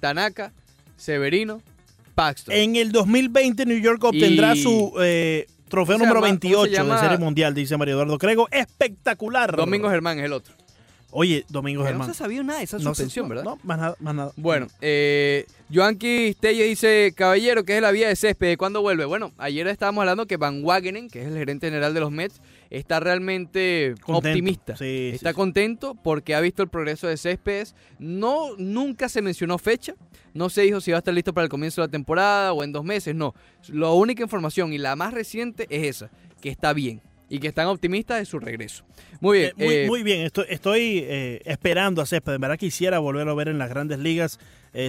[0.00, 0.52] Tanaka,
[0.96, 1.62] Severino,
[2.16, 2.52] Paxton.
[2.54, 6.40] En el 2020 New York obtendrá Y- su eh, trofeo ¿Cómo se número llama?
[6.40, 6.94] ¿Cómo se 28 llama?
[6.94, 8.48] de Serie Mundial, dice Mario Eduardo Crego.
[8.50, 9.54] Espectacular.
[9.54, 10.54] Domingo Germán es el otro.
[11.18, 12.08] Oye, Domingo Germán.
[12.08, 13.44] No se sabía nada de esa No suspensión, no, ¿verdad?
[13.44, 14.32] No, más nada, más nada.
[14.36, 18.58] Bueno, eh, Joanqui Stelle dice, caballero, ¿qué es la vía de césped?
[18.58, 19.06] ¿Cuándo vuelve?
[19.06, 22.42] Bueno, ayer estábamos hablando que Van Wagenen, que es el gerente general de los Mets,
[22.68, 24.28] está realmente Contento.
[24.28, 24.76] optimista.
[24.76, 25.36] Sí, está sí, sí.
[25.36, 27.74] contento porque ha visto el progreso de Céspedes.
[27.98, 29.94] No, nunca se mencionó fecha.
[30.34, 32.62] No se dijo si va a estar listo para el comienzo de la temporada o
[32.62, 33.14] en dos meses.
[33.14, 33.34] No.
[33.68, 36.10] La única información y la más reciente es esa,
[36.42, 38.84] que está bien y que están optimistas de su regreso.
[39.20, 39.50] Muy bien.
[39.56, 42.34] Eh, muy, eh, muy bien, estoy, estoy eh, esperando a Césped.
[42.34, 44.38] En verdad quisiera volverlo a ver en las grandes ligas.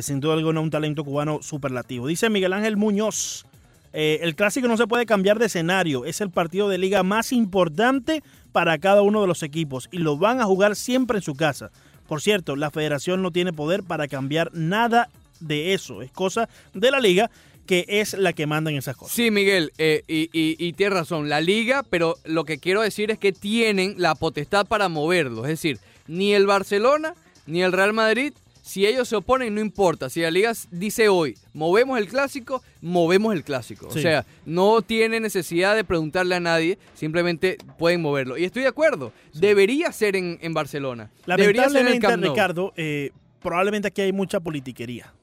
[0.01, 2.07] Sin duda alguna, un talento cubano superlativo.
[2.07, 3.45] Dice Miguel Ángel Muñoz:
[3.93, 6.03] el clásico no se puede cambiar de escenario.
[6.03, 8.21] Es el partido de liga más importante
[8.51, 11.71] para cada uno de los equipos y lo van a jugar siempre en su casa.
[12.05, 15.07] Por cierto, la federación no tiene poder para cambiar nada
[15.39, 16.01] de eso.
[16.01, 17.31] Es cosa de la liga
[17.67, 19.15] que es la que manda en esas cosas.
[19.15, 23.11] Sí, Miguel, eh, y, y, y tienes razón, la liga, pero lo que quiero decir
[23.11, 25.43] es que tienen la potestad para moverlo.
[25.43, 25.77] Es decir,
[26.07, 27.13] ni el Barcelona
[27.45, 30.09] ni el Real Madrid, si ellos se oponen, no importa.
[30.09, 33.89] Si la liga dice hoy, movemos el clásico, movemos el clásico.
[33.91, 33.99] Sí.
[33.99, 38.37] O sea, no tiene necesidad de preguntarle a nadie, simplemente pueden moverlo.
[38.37, 41.09] Y estoy de acuerdo, debería ser en, en Barcelona.
[41.25, 42.33] Debería ser en el Lamentablemente, Camp Nou.
[42.33, 45.13] Ricardo, eh, probablemente aquí hay mucha politiquería.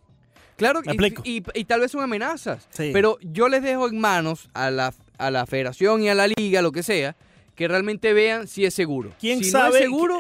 [0.57, 1.23] Claro, ¿Me y, explico?
[1.25, 2.67] y- y tal vez son amenazas.
[2.71, 2.91] Sí.
[2.93, 6.63] Pero yo les dejo en manos a la, a la federación y a la liga,
[6.63, 7.17] lo que sea,
[7.55, 9.11] que realmente vean si es seguro.
[9.21, 9.71] ¿Quién si sabe?
[9.71, 10.19] no es seguro,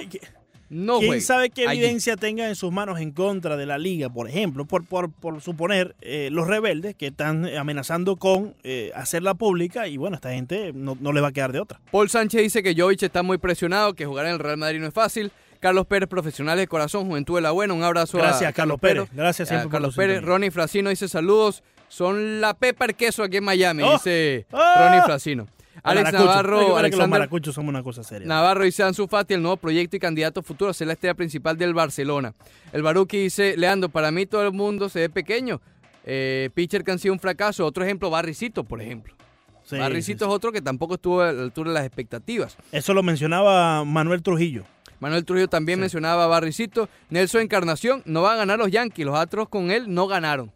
[0.70, 1.80] no ¿Quién sabe qué Allí.
[1.80, 5.40] evidencia tenga en sus manos en contra de la liga, por ejemplo, por, por, por
[5.40, 10.72] suponer eh, los rebeldes que están amenazando con eh, hacerla pública y bueno, esta gente
[10.74, 11.80] no, no le va a quedar de otra.
[11.92, 14.88] Paul Sánchez dice que Jovic está muy presionado, que jugar en el Real Madrid no
[14.88, 15.30] es fácil.
[15.64, 17.72] Carlos Pérez, profesional de corazón, Juventud de la Buena.
[17.72, 19.08] Un abrazo a Gracias, Carlos Pérez.
[19.14, 20.16] Gracias siempre a Carlos Pérez.
[20.16, 20.34] sintonía.
[20.34, 21.62] Ronnie Frasino dice saludos.
[21.88, 23.92] Son la pepa el queso aquí en Miami, Oh.
[23.94, 24.58] dice Oh.
[24.76, 25.46] Ronnie Frasino.
[25.82, 26.18] Alex Maracucho.
[26.18, 28.28] Que Navarro, que los Alexander maracuchos somos una cosa seria.
[28.28, 31.56] Navarro dice Ansu Fati, el nuevo proyecto y candidato futuro a ser la estrella principal
[31.56, 32.34] del Barcelona.
[32.70, 35.62] El Baruki dice, Leandro, para mí todo el mundo se ve pequeño.
[36.04, 37.64] Eh, pitcher que han sido un fracaso.
[37.64, 39.14] Otro ejemplo, Barricito, por ejemplo.
[39.62, 42.58] Sí, Barricito sí, es otro que tampoco estuvo a la altura de las expectativas.
[42.70, 44.64] Eso lo mencionaba Manuel Trujillo.
[45.00, 45.80] Manuel Trujillo también Sí.
[45.82, 46.88] mencionaba a Barricito.
[47.10, 49.04] Nelson Encarnación, no van a ganar los Yankees.
[49.06, 50.50] Los Astros con él no ganaron.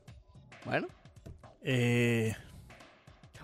[0.64, 0.86] Bueno.
[1.62, 2.34] Eh,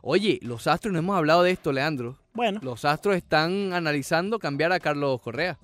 [0.06, 2.18] Oye, los Astros, no hemos hablado de esto, Leandro.
[2.34, 5.56] bueno, Los Astros están analizando cambiar a Carlos Correa.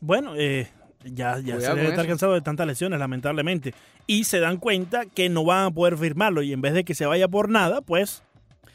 [0.00, 0.70] Bueno, eh,
[1.04, 3.74] ya, ya se debe estar cansado de tantas lesiones, lamentablemente.
[4.06, 6.42] Y se dan cuenta que no van a poder firmarlo.
[6.42, 8.22] Y en vez de que se vaya por nada, pues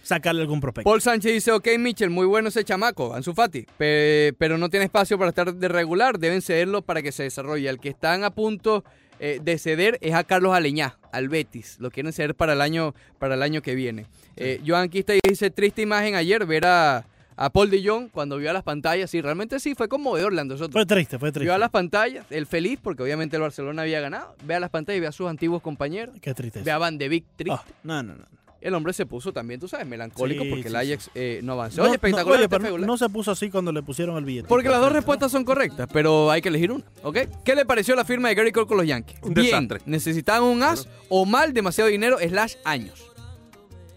[0.07, 0.89] sacarle algún prospecto.
[0.89, 4.85] Paul Sánchez dice, ok, Mitchell, muy bueno ese chamaco, Ansu Fati, pe- pero no tiene
[4.85, 7.67] espacio para estar de regular, deben cederlo para que se desarrolle.
[7.69, 8.83] El que están a punto
[9.19, 12.93] eh, de ceder es a Carlos Aleñá, al Betis, lo quieren ceder para el año,
[13.19, 14.05] para el año que viene.
[14.35, 18.49] Eh, Joan Quista dice, triste imagen ayer ver a, a Paul de Jong cuando vio
[18.49, 20.71] a las pantallas, y realmente sí, fue conmovedor, Leandro Soto.
[20.71, 21.45] Fue triste, fue triste.
[21.45, 24.69] Vio a las pantallas, el feliz, porque obviamente el Barcelona había ganado, ve a las
[24.69, 26.63] pantallas y ve a sus antiguos compañeros, Qué tristeza.
[26.63, 27.59] ve a Van de Beek triste.
[27.59, 28.25] Ah, no, no, no.
[28.59, 31.53] El hombre se puso también, tú sabes, melancólico Sí, porque sí, el Ajax eh, no
[31.53, 31.77] avanzó.
[31.77, 34.25] No, Oye, no, espectacular oye, este pero no se puso así cuando le pusieron el
[34.25, 34.47] billete.
[34.47, 37.17] Porque las dos respuestas son correctas, pero hay que elegir una, ¿ok?
[37.45, 39.19] ¿Qué le pareció la firma de Gary Cole con los Yankees?
[39.21, 39.81] Un Bien, desastre.
[39.85, 43.05] necesitaban un as o mal demasiado dinero slash años.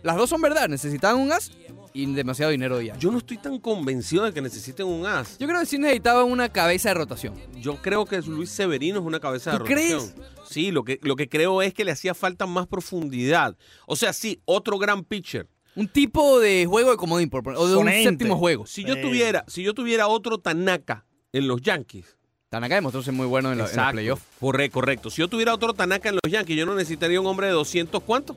[0.03, 1.51] Las dos son verdad, necesitaban un as
[1.92, 3.03] y demasiado dinero de Yankees.
[3.03, 5.38] Yo no estoy tan convencido de que necesiten un as.
[5.38, 7.35] Yo creo que sí necesitaban una cabeza de rotación.
[7.61, 9.88] Yo creo que Luis Severino es una cabeza de ¿Tú rotación.
[10.11, 10.14] crees?
[10.50, 13.56] Sí, lo que, lo que creo es que le hacía falta más profundidad.
[13.86, 15.46] O sea, sí, otro gran pitcher.
[15.76, 18.66] Un tipo de juego de comodín, por o de un séptimo juego.
[18.66, 22.16] Si yo tuviera, si yo tuviera otro Tanaka en los Yankees.
[22.48, 23.92] Tanaka demostró ser muy bueno en, los Exacto.
[23.92, 24.24] playoffs.
[24.40, 25.10] Correcto, correcto.
[25.10, 28.02] Si yo tuviera otro Tanaka en los Yankees, yo no necesitaría un hombre de 200
[28.02, 28.34] ¿cuánto?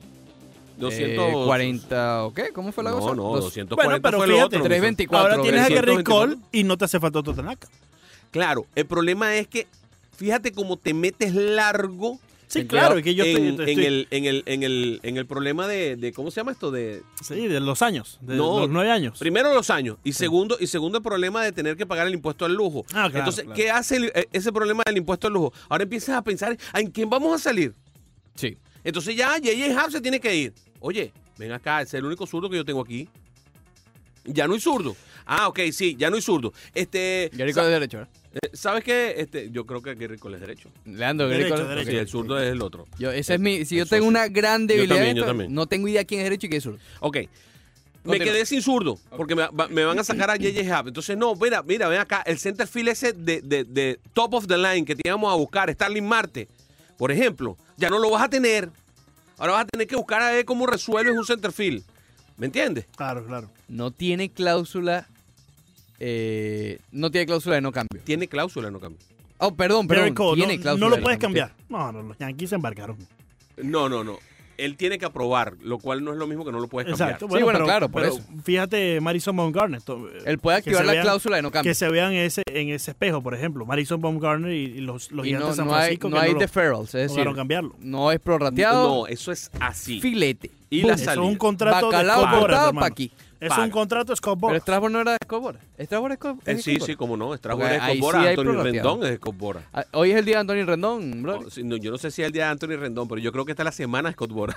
[0.78, 2.52] 200 Eh, 40, ¿o qué?
[2.54, 3.16] ¿Cómo fue la No, cosa?
[3.16, 4.64] no, Los- 240 Bueno, pero fue fíjate, otro.
[4.64, 5.32] 324.
[5.32, 5.70] Ahora tienes a.
[5.70, 6.04] Gary 124.
[6.36, 7.68] Cole y no te hace falta otro Tanaka.
[8.30, 9.68] Claro, el problema es que
[10.16, 13.60] fíjate cómo te metes largo Sí, En claro, playoff, es que yo en, estoy, en
[13.80, 16.70] estoy- el, en, el, en, el, en el problema de, de- ¿cómo se llama esto?
[16.70, 19.18] De Sí, de los años, de No, los nueve años.
[19.18, 22.46] primero los años y segundo y segundo el problema de tener que pagar el impuesto
[22.46, 22.86] al lujo.
[22.90, 23.56] Ah, claro, Entonces, claro.
[23.56, 25.52] ¿qué hace el- eh, ese problema del impuesto al lujo?
[25.68, 27.74] Ahora empiezas a pensar en quién vamos a salir.
[28.36, 28.56] Sí.
[28.84, 29.82] Entonces ya J.J.
[29.82, 30.54] Happ se tiene que ir.
[30.80, 33.10] Oye, ven acá, ese es el único zurdo que yo tengo aquí.
[34.26, 34.96] Ya no hay zurdo.
[35.26, 36.54] Ah, ok, sí, ya no hay zurdo.
[36.76, 38.14] Este, Gary sa- Cole de derecho, ¿verdad?
[38.14, 38.20] eh,
[38.54, 39.16] ¿Sabes qué?
[39.18, 40.70] Este, yo creo que Gary Cole es derecho.
[40.86, 41.70] Leandro, Gary Derecho, Cole.
[41.70, 41.92] derecho.
[41.92, 42.88] Sí, el zurdo es el otro.
[42.98, 45.54] Yo, ese es mi, si yo tengo una gran debilidad, también, en yo esto, también.
[45.54, 46.80] no tengo idea quién es derecho y quién es zurdo.
[47.00, 47.18] Ok.
[47.18, 47.30] Me
[48.18, 48.26] Continúa.
[48.34, 50.78] quedé sin zurdo porque me, va- me van a sacar a J.J.
[50.78, 50.88] Happ.
[50.88, 52.22] Entonces, no, mira, mira, ven acá.
[52.26, 55.36] El center field ese de, de- de top of the line que te íbamos a
[55.38, 56.50] buscar, Starling Marte,
[56.98, 58.70] por ejemplo, ya no lo vas a tener.
[59.38, 61.84] Ahora vas a tener que buscar a ver cómo resuelves un center field.
[62.36, 62.88] ¿Me entiendes?
[62.98, 63.50] Claro, claro.
[63.70, 65.08] No tiene cláusula.
[66.00, 68.02] Eh, no tiene cláusula de no cambio.
[68.04, 69.00] Tiene cláusula, no cambia.
[69.38, 70.14] Oh, perdón, perdón.
[70.14, 71.44] Cole, tiene no, cláusula no lo de puedes cambio.
[71.48, 71.66] cambiar.
[71.70, 72.98] No, no, los Yankees se embarcaron.
[73.62, 74.18] No, no, no.
[74.56, 77.10] Él tiene que aprobar, lo cual no es lo mismo que no lo puedes cambiar.
[77.10, 77.28] Exacto.
[77.28, 78.24] bueno, pero- claro, por pero eso.
[78.44, 79.82] Fíjate Madison Baumgartner.
[80.26, 81.72] Él puede activar la vean- cláusula de no cambio.
[81.72, 83.66] Que se vean ese, en ese espejo, por ejemplo.
[83.66, 86.22] Madison Baumgartner y, los, los y gigantes no, de San no hay, Francisco no que
[86.22, 87.76] hay no lo- deferrals, es decir, cambiarlo.
[87.80, 88.88] no es prorrateado.
[88.88, 90.00] No, eso es así.
[90.00, 90.52] filete.
[90.70, 91.24] Y la Eso es salida.
[91.26, 92.80] un contrato Bacalao de Scott Boras, cortado hermano.
[92.82, 93.12] pa' aquí.
[93.44, 93.64] Es Paga.
[93.66, 94.62] un contrato Scott Pero Boras.
[94.62, 95.60] Strasbourg no era de Escobora.
[95.80, 97.36] Strasbourg es Esco- Eh, es sí, sí, como no.
[97.36, 98.64] Strasbourg Porque es ahí Escobora, sí prorrateado.
[98.90, 99.62] Rendón es Escobora.
[99.74, 101.42] Ah, Hoy es el día de Anthony Rendón, bro.
[101.42, 103.32] No, sí, no, yo no sé si es el día de Anthony Rendón, pero yo
[103.32, 104.56] creo que esta es la semana de Scott Bora.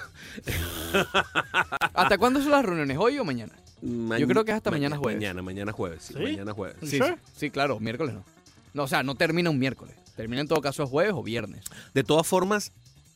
[1.95, 2.97] ¿Hasta cuándo son las reuniones?
[2.99, 3.53] ¿Hoy o mañana?
[3.83, 5.19] Yo creo que es hasta mañana jueves.
[5.21, 6.03] Mañana, mañana jueves.
[6.03, 6.23] Sí, ¿Sí?
[6.23, 6.77] mañana jueves.
[6.81, 6.87] ¿Sí?
[6.91, 8.25] Sí, sí, sí, claro, miércoles no.
[8.75, 9.95] No, o sea, no termina un miércoles.
[10.17, 11.65] Termina en todo caso jueves o viernes.
[11.95, 12.73] De todas formas,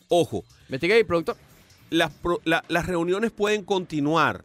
[0.08, 1.36] ojo, Investiga ahí, productor.
[1.90, 4.44] las, pro- la- las reuniones pueden continuar.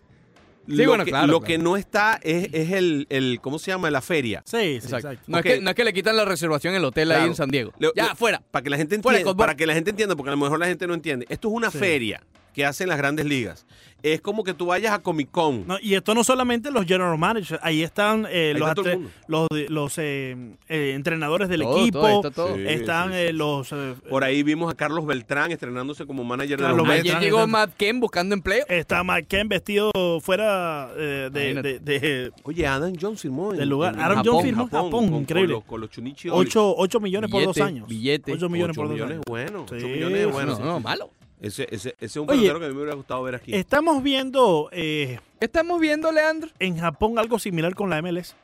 [0.67, 1.47] Sí, lo bueno, que, claro, lo claro.
[1.47, 3.89] que no está es, es el, el, ¿cómo se llama?
[3.91, 4.41] La feria.
[4.45, 5.09] Sí, sí, Exacto.
[5.09, 5.23] exacto.
[5.27, 7.35] No, es que, no es que le quitan la reservación en el hotel ahí en
[7.35, 7.71] San Diego.
[7.79, 8.41] Le- ya, le- fuera.
[8.51, 10.65] Para que la gente entienda, para que la gente entienda, porque a lo mejor la
[10.67, 11.25] gente no entiende.
[11.29, 11.77] Esto es una Sí.
[11.77, 12.21] feria
[12.55, 13.65] que hacen las grandes ligas.
[14.03, 15.65] Es como que tú vayas a Comic Con.
[15.65, 19.47] No, y esto no solamente los general managers, ahí están eh, Ahí los, está los,
[19.69, 20.37] los eh,
[20.69, 22.55] eh, entrenadores del Todo, equipo, todo, está todo.
[22.55, 22.63] Sí.
[22.67, 23.71] están eh, los...
[23.71, 27.03] eh, Por ahí vimos a Carlos Beltrán estrenándose como manager Carlos de los Mets.
[27.03, 27.17] Beltrán.
[27.21, 28.63] Ayer llegó Matt Ken buscando empleo.
[28.69, 29.91] está McKen vestido
[30.21, 33.95] fuera eh, de, de- de Oye, Adam Jones firmó en Del lugar.
[33.95, 35.53] en Adam Jones firmó en Japón, con- con increíble.
[35.55, 37.87] los- Con los Chunichi 8, millones por dos Billete, años.
[37.87, 38.31] billete.
[38.33, 39.23] 8 millones Ocho por dos millones años.
[39.27, 40.59] bueno, Sí, ocho millones sí, bueno.
[40.59, 41.09] no, no, malo.
[41.41, 43.53] Ese, ese, ese es un Oye, pelotero que a mí me hubiera gustado ver aquí.
[43.53, 46.49] Estamos viendo eh, ¿Qué estamos viendo, Leandro?
[46.59, 48.35] en Japón algo similar con la MLS.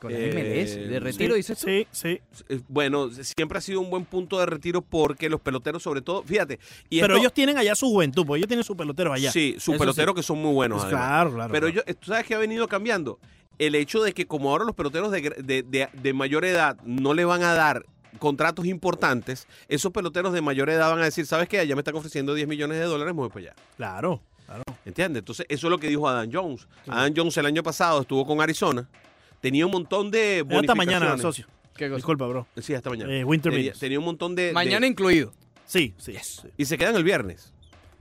[0.00, 0.76] Con la Eh, MLS.
[0.88, 1.66] De retiro, sí, dices tú.
[1.66, 2.20] Sí, sí.
[2.48, 6.22] Eh, Bueno, siempre ha sido un buen punto de retiro porque los peloteros, sobre todo,
[6.22, 6.60] fíjate.
[6.88, 9.32] Y Pero esto- ellos tienen allá su juventud, porque ellos tienen sus peloteros allá.
[9.32, 10.82] Sí, sus Eso peloteros que son muy buenos.
[10.82, 11.52] Pues claro, claro.
[11.52, 11.84] Pero claro.
[11.86, 13.18] yo, tú sabes que ha venido cambiando.
[13.58, 17.24] El hecho de que como ahora los peloteros de- de- de mayor edad no le
[17.24, 17.84] van a dar
[18.18, 21.66] contratos importantes, esos peloteros de mayor edad van a decir, ¿sabes qué?
[21.66, 23.54] Ya me están ofreciendo 10 millones de dólares, me voy para allá.
[23.76, 24.62] Claro, claro.
[24.84, 25.20] ¿Entiendes?
[25.20, 26.66] Entonces, eso es lo que dijo Adam Jones.
[26.86, 28.88] Adam Jones el año pasado estuvo con Arizona,
[29.40, 31.20] tenía un montón de Es Hasta mañana, bonificaciones.
[31.22, 31.46] socio.
[31.76, 31.96] ¿Qué cosa?
[31.96, 32.46] Disculpa, bro.
[32.56, 33.12] Sí, hasta mañana.
[33.14, 34.46] Eh, Winter tenía, tenía un montón de...
[34.46, 35.32] de- Mañana incluido.
[35.64, 36.14] Sí, sí.
[36.20, 36.48] sí.
[36.56, 37.52] y se quedan el viernes.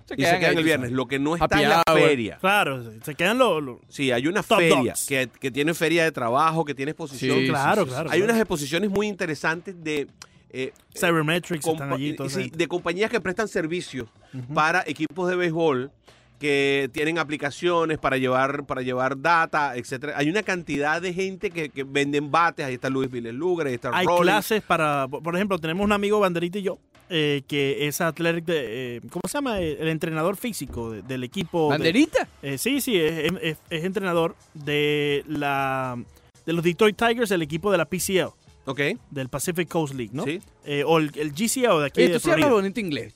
[0.08, 0.88] Se y se quedan ahí, el viernes.
[0.89, 0.96] sabes.
[0.98, 2.00] Lo que no está Happy en la hour.
[2.00, 2.38] feria.
[2.39, 3.62] Claro, se quedan los...
[3.62, 5.06] los- Sí, hay una Top feria dogs.
[5.06, 7.38] que, que tiene feria de trabajo, que tiene exposición.
[7.39, 8.10] Sí, claro, sí, sí, claro.
[8.12, 8.32] Hay claro.
[8.32, 10.08] unas exposiciones muy interesantes de...
[10.50, 12.15] eh, Cybermetrics están allí.
[12.30, 14.08] sí, de compañías que prestan servicios
[14.54, 15.91] para equipos de béisbol
[16.39, 20.13] que tienen aplicaciones para llevar para llevar data, etcétera.
[20.17, 23.74] Hay una cantidad de gente que, que venden bates, ahí está Luis Viles Lugra, ahí
[23.76, 24.22] está Hay Rollins.
[24.24, 26.78] clases para, por por ejemplo, tenemos un amigo Banderita y yo,
[27.10, 29.60] eh, que es athletic, de, eh, ¿cómo se llama?
[29.60, 31.63] El, el entrenador físico de- del equipo.
[31.65, 32.28] de- ¿Banderita?
[32.41, 35.98] eh, sí, sí, es, es- es entrenador de la
[36.46, 38.30] de los Detroit Tigers, el equipo de la PCL,
[38.65, 38.80] Ok,
[39.12, 40.24] del Pacific Coast League, ¿no?
[40.24, 40.41] sí.
[40.65, 42.50] Eh, o el, el GCL de aquí de tú sí Florida.
[42.50, 43.13] bonito inglés.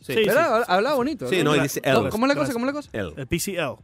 [0.00, 0.60] Sí, ¿Verdad?
[0.60, 0.64] sí.
[0.68, 1.28] Habla bonito.
[1.28, 1.56] Sí, ¿verdad?
[1.56, 2.10] no, dice ¿Cómo- L.
[2.10, 2.52] ¿Cómo es la cosa?
[2.52, 2.90] ¿Cómo es la cosa?
[2.92, 3.12] L.
[3.16, 3.76] El PCL.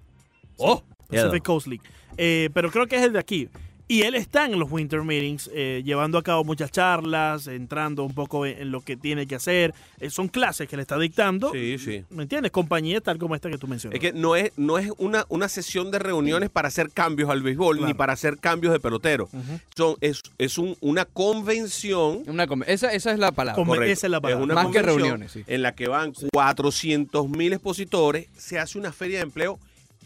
[0.57, 1.83] Oh, Pacific Coast League.
[2.17, 3.49] Eh, pero creo que es el de aquí.
[3.87, 8.15] Y él está en los Winter Meetings, eh, llevando a cabo muchas charlas, entrando un
[8.15, 9.75] poco en, en lo que tiene que hacer.
[10.01, 11.53] Eh, son clases que le está dictando.
[11.53, 12.03] Sí, sí.
[12.09, 12.51] ¿Me entiendes?
[12.51, 13.95] Compañías tal como esta que tú mencionas.
[13.97, 17.43] Es que no es, no es una, una sesión de reuniones para hacer cambios al
[17.43, 17.89] béisbol Claro.
[17.89, 19.29] ni para hacer cambios de pelotero.
[19.77, 22.23] Son, es es un- una convención.
[22.27, 23.55] Una com- esa, esa es la palabra.
[23.63, 24.45] Como- esa es la palabra.
[24.45, 25.45] una Más que reuniones, sí.
[25.47, 28.29] En la que van 400 mil expositores.
[28.37, 29.59] Se hace una feria de empleo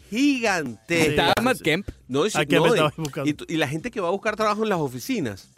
[0.09, 1.01] gigante.
[1.03, 1.07] Sí.
[1.11, 1.61] Está sí, Matt.
[1.61, 1.87] Kemp.
[2.07, 3.45] No, y, si- ¿A qué no, y- estabas buscando?
[3.47, 5.49] y, la gente que va a buscar trabajo en las oficinas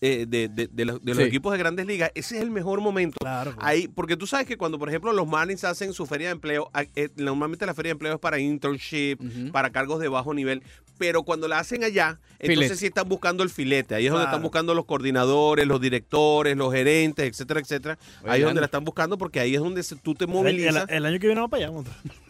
[0.00, 1.28] eh, de, de- de los, de los Sí.
[1.28, 3.16] equipos de grandes ligas, ese es el mejor momento.
[3.20, 3.54] Claro.
[3.58, 6.70] Ahí, porque tú sabes que cuando, por ejemplo, los Marlins hacen su feria de empleo,
[6.94, 9.16] eh, normalmente la feria de empleo es para internship,
[9.50, 10.62] para cargos de bajo nivel,
[10.98, 12.52] pero cuando la hacen allá, Filete.
[12.54, 13.94] entonces sí están buscando el filete.
[13.94, 17.98] Ahí es donde están buscando los coordinadores, los directores, los gerentes, etcétera, etcétera.
[18.22, 20.30] Oye, ahí es donde la están buscando porque ahí es donde se- tú te el,
[20.30, 21.82] el- movilizas el año que viene vamos para allá.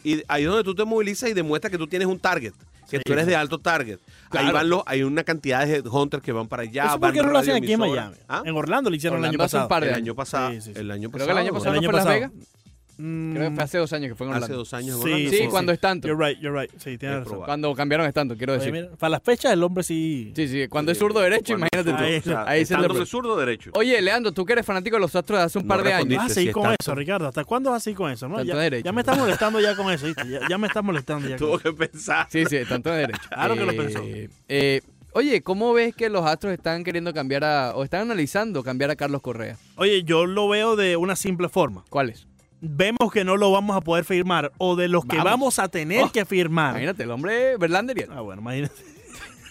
[0.03, 2.53] y ahí es donde tú te movilizas y demuestras que tú tienes un target,
[2.89, 3.03] que Sí.
[3.05, 3.99] tú eres de alto target.
[4.31, 6.85] Ahí van los, hay una cantidad de hunters que van para allá.
[6.85, 7.79] ¿Eso por qué no lo hacen aquí en.
[7.79, 8.15] Miami?
[8.27, 8.43] ¿Ah?
[8.45, 9.67] En Orlando lo hicieron el año pasado.
[9.67, 10.51] par de El año pasado.
[10.51, 10.79] Sí, sí, sí.
[10.79, 11.27] El año Creo pasado.
[11.27, 12.15] que el año pasado El año Las pasado.
[12.15, 12.31] Vegas.
[13.01, 14.57] Mm, Creo que fue hace dos años que fue en Hace Orlando.
[14.57, 14.95] dos años.
[14.97, 15.29] en Sí, Orlando.
[15.31, 16.07] Sí, sí, cuando es tanto.
[16.09, 16.69] You're right, you're right.
[16.77, 17.23] Sí, tienes Es razón.
[17.25, 17.45] probable.
[17.45, 18.73] Cuando cambiaron es tanto, quiero Oye, decir.
[18.73, 20.33] mira, para las fechas el hombre sí.
[20.35, 21.95] Sí, sí, cuando es zurdo derecho, imagínate tú.
[21.97, 23.71] Ahí- o sea, Ahí de zurdo derecho.
[23.75, 25.93] Oye, Leandro, tú que eres fanático de los Astros de hace un No par de
[25.93, 26.17] años.
[26.17, 26.75] Vas a seguir es con tanto.
[26.81, 27.27] eso, Ricardo.
[27.27, 28.27] ¿Hasta cuándo vas a seguir con eso?
[28.27, 28.35] No?
[28.35, 28.83] Tanto Ya, derecho.
[28.85, 30.29] ya me estás molestando ya con eso, ¿viste?
[30.29, 31.37] Ya, ya me estás molestando ya.
[31.37, 32.27] Tuvo que pensar.
[32.29, 33.21] Sí, sí, tanto de derecho.
[33.29, 34.01] Claro que lo Eh, pensó.
[34.49, 34.81] eh,
[35.13, 38.95] oye, ¿cómo ves que los Astros están queriendo cambiar a, o están analizando cambiar a
[38.97, 39.55] Carlos Correa?
[39.77, 41.85] Oye, yo lo veo de una simple forma.
[41.89, 42.27] ¿Cuáles?
[42.61, 45.31] Vemos que no lo vamos a poder firmar o de los que Vamos.
[45.31, 46.71] vamos a tener Oh, que firmar.
[46.71, 48.07] Imagínate, el hombre Verlander.
[48.11, 48.73] Ah, bueno, imagínate.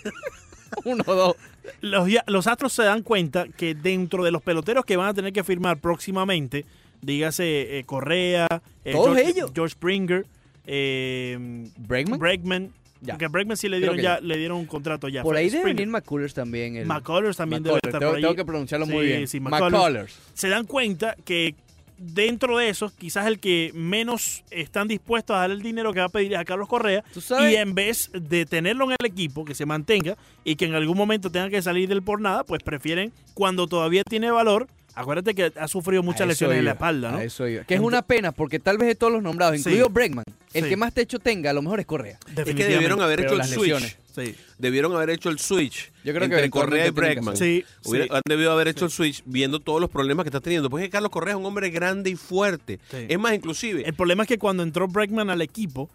[0.85, 1.37] Uno, dos.
[1.81, 5.33] Los, los Astros se dan cuenta que dentro de los peloteros que van a tener
[5.33, 6.65] que firmar próximamente,
[7.01, 8.47] dígase eh, Correa,
[8.85, 9.51] eh, Todos George, ellos.
[9.55, 10.27] George Springer,
[10.67, 12.19] eh, ¿Bregman?
[12.19, 13.15] Bregman, Ya.
[13.15, 14.21] porque a Bregman sí le dieron ya, ya.
[14.21, 15.23] le dieron un contrato ya.
[15.23, 16.77] Por ahí debe venir McCullers también.
[16.77, 18.23] El McCullers también debe estar tengo, por ahí.
[18.23, 19.27] tengo que pronunciarlo muy bien.
[19.29, 19.73] sí, McCullers.
[19.73, 20.19] McCullers.
[20.35, 21.55] se dan cuenta que
[21.99, 26.07] dentro de esos, quizás el que menos están dispuestos a dar el dinero que va
[26.07, 27.03] a pedir es a Carlos Correa.
[27.13, 27.53] ¿Tú sabes?
[27.53, 30.97] Y en vez de tenerlo en el equipo, que se mantenga y que en algún
[30.97, 34.69] momento tenga que salir del por nada, pues prefieren cuando todavía tiene valor.
[34.95, 37.19] Acuérdate que ha sufrido muchas lesiones en la espalda, ¿no?
[37.19, 37.63] a eso iba.
[37.63, 39.61] Que es una pena porque tal vez de todos los nombrados, Sí.
[39.61, 40.69] incluido Bregman, el Sí.
[40.71, 42.19] que más techo tenga, a lo mejor es Correa.
[42.37, 43.97] Es que debieron haber hecho el las switch.
[44.19, 44.35] Sí.
[44.59, 47.37] Debieron haber hecho el switch Yo creo que entre Correa y Bregman.
[47.37, 48.11] Sí, Hubiera- sí.
[48.15, 50.69] Han debido haber hecho el switch viendo todos los problemas que está teniendo.
[50.71, 52.81] Porque Carlos Correa es un hombre grande y fuerte.
[52.91, 53.07] Sí.
[53.09, 53.87] Es más, inclusive.
[53.87, 55.89] El problema es que cuando entró Bregman al equipo,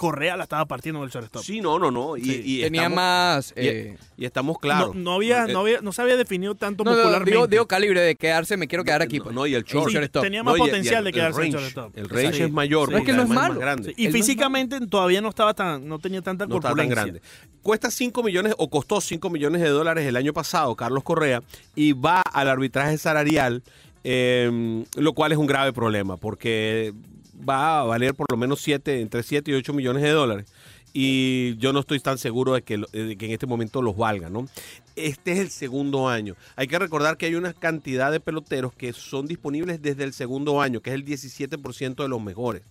[0.00, 1.42] Correa la estaba partiendo en el shortstop.
[1.44, 2.16] Sí, no, no, no.
[2.16, 2.42] Y, Sí.
[2.42, 3.52] y Tenía estamos- más...
[3.54, 4.96] y- eh, y, estamos claros.
[4.96, 7.30] No, no había, Eh, no había, no se había definido tanto no, no, muscularmente.
[7.32, 9.18] digo, digo calibre de quedarse, me quiero quedar aquí.
[9.18, 9.34] no, pues.
[9.36, 9.88] no, y el short.
[9.88, 10.22] Sí, shortstop.
[10.22, 11.64] tenía No, más y el- y potencial el- de quedarse el en range.
[11.74, 11.98] shortstop.
[11.98, 12.42] El range Sí.
[12.44, 12.88] es mayor.
[12.88, 12.92] Sí.
[12.92, 13.60] No es que no es malo.
[13.60, 13.92] grande.
[13.94, 16.94] Y Él no es físicamente todavía no estaba tan, no tenía tanta no tan corpulencia.
[16.94, 17.20] grande.
[17.62, 21.42] Cuesta 5 millones o costó 5 millones de dólares el año pasado Carlos Correa
[21.74, 23.62] y va al arbitraje salarial,
[24.02, 26.94] eh, lo cual es un grave problema porque
[27.48, 30.46] va a valer por lo menos 7, entre 7 y 8 millones de dólares.
[30.92, 33.96] Y yo no estoy tan seguro de que, lo- de que en este momento los
[33.96, 34.48] valga, ¿no?
[34.96, 36.34] Este es el segundo año.
[36.56, 40.60] Hay que recordar que hay una cantidad de peloteros que son disponibles desde el segundo
[40.60, 42.62] año, que es el 17% de los mejores.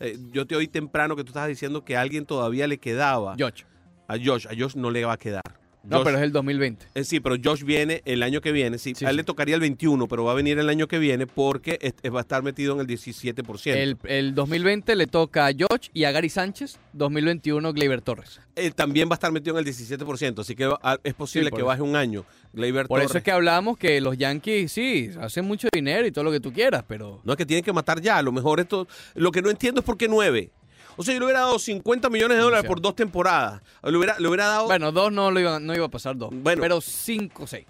[0.00, 3.36] Eh, yo te oí temprano que tú estabas diciendo que a alguien todavía le quedaba.
[3.38, 3.62] Josh.
[4.08, 5.42] A Josh, a Josh no le va a quedar.
[5.84, 6.86] No, pero es el 2020.
[6.94, 8.78] eh, sí, pero Josh viene el año que viene.
[8.78, 9.16] Sí, Sí, a él sí.
[9.18, 12.12] le tocaría el 21, pero va a venir el año que viene porque es- es-
[12.12, 13.74] va a estar metido en el 17%.
[13.78, 16.78] El, el 2020 le toca a Josh y a Gary Sánchez.
[16.92, 18.40] 2021 Gleyber Torres.
[18.56, 21.50] Él también va a estar metido en el 17%, así que va- a- es posible
[21.50, 22.24] Sí, que baje un año.
[22.52, 26.24] Gleyber Por eso es que hablamos que los Yankees, sí, hacen mucho dinero y todo
[26.24, 27.20] lo que tú quieras, pero...
[27.24, 28.18] No es que tienen que matar ya.
[28.18, 28.88] A lo mejor esto.
[29.14, 30.50] Lo que no entiendo es por qué nueve.
[30.98, 33.62] O sea, yo le hubiera dado 50 millones de dólares por dos temporadas.
[33.84, 36.30] Le hubiera, le hubiera dado Bueno, dos no, lo iba, no iba a pasar dos.
[36.32, 36.60] Bueno.
[36.60, 37.66] pero cinco, seis.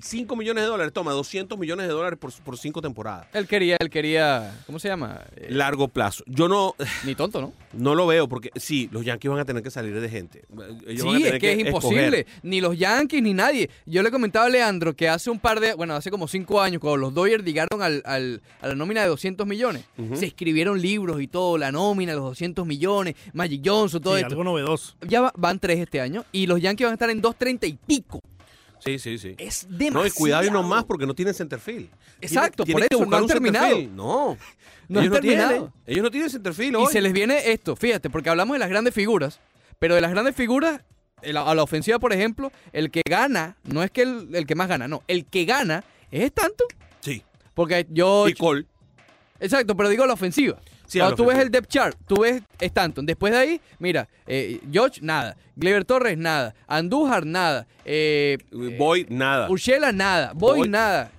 [0.00, 0.92] 5 millones de dólares.
[0.92, 3.26] Toma, 200 millones de dólares por, por cinco temporadas.
[3.32, 5.20] Él quería, él quería, ¿cómo se llama?
[5.36, 6.24] Eh, Largo plazo.
[6.26, 6.74] Yo no,
[7.04, 7.52] Ni tonto, ¿no?
[7.72, 10.44] no lo veo porque sí, los Yankees van a tener que salir de gente.
[10.86, 11.68] Ellos van a Sí, tener es que es escoger.
[12.04, 12.26] imposible.
[12.42, 13.70] Ni los Yankees ni nadie.
[13.86, 16.80] Yo le comentaba a Leandro que hace un par de, bueno, hace como cinco años,
[16.80, 21.20] cuando los Dodgers llegaron al, al- a la nómina de 200 millones, se escribieron libros
[21.20, 24.32] y todo, la nómina, los 200 millones, Magic Johnson, todo Sí, esto.
[24.32, 24.94] algo novedoso.
[25.06, 27.72] Ya va- van tres este año y los Yankees van a estar en 230 y
[27.86, 28.20] pico.
[28.84, 29.34] Sí, sí, sí.
[29.38, 30.00] Es demasiado.
[30.02, 31.88] No, y cuidado y no más porque no tienen centerfield.
[32.20, 33.76] Exacto, Tienen- por eso, no han terminado.
[33.94, 34.36] No.
[34.88, 35.48] No ellos han terminado.
[35.50, 35.72] tienen.
[35.86, 38.92] Ellos no tienen centerfield Y se les viene esto, fíjate, porque hablamos de las grandes
[38.94, 39.40] figuras,
[39.78, 40.82] pero de las grandes figuras,
[41.22, 44.68] a la ofensiva, por ejemplo, el que gana, no es que el, el que más
[44.68, 46.64] gana, no, el que gana es tanto.
[47.00, 47.22] Sí.
[47.54, 48.28] Porque yo...
[48.28, 48.66] Y Cole.
[49.40, 50.58] Exacto, pero digo la ofensiva.
[50.94, 53.04] Sí, Cuando tú ves el depth chart, tú ves Stanton.
[53.04, 55.36] Después de ahí, mira, eh, George, nada.
[55.56, 56.54] Gleyber Torres, nada.
[56.68, 57.66] Andújar, nada.
[57.84, 58.38] Eh,
[58.78, 59.50] Voy, nada.
[59.50, 60.32] Urshela, nada.
[60.34, 60.70] Boy, Boyd.
[60.70, 61.10] nada.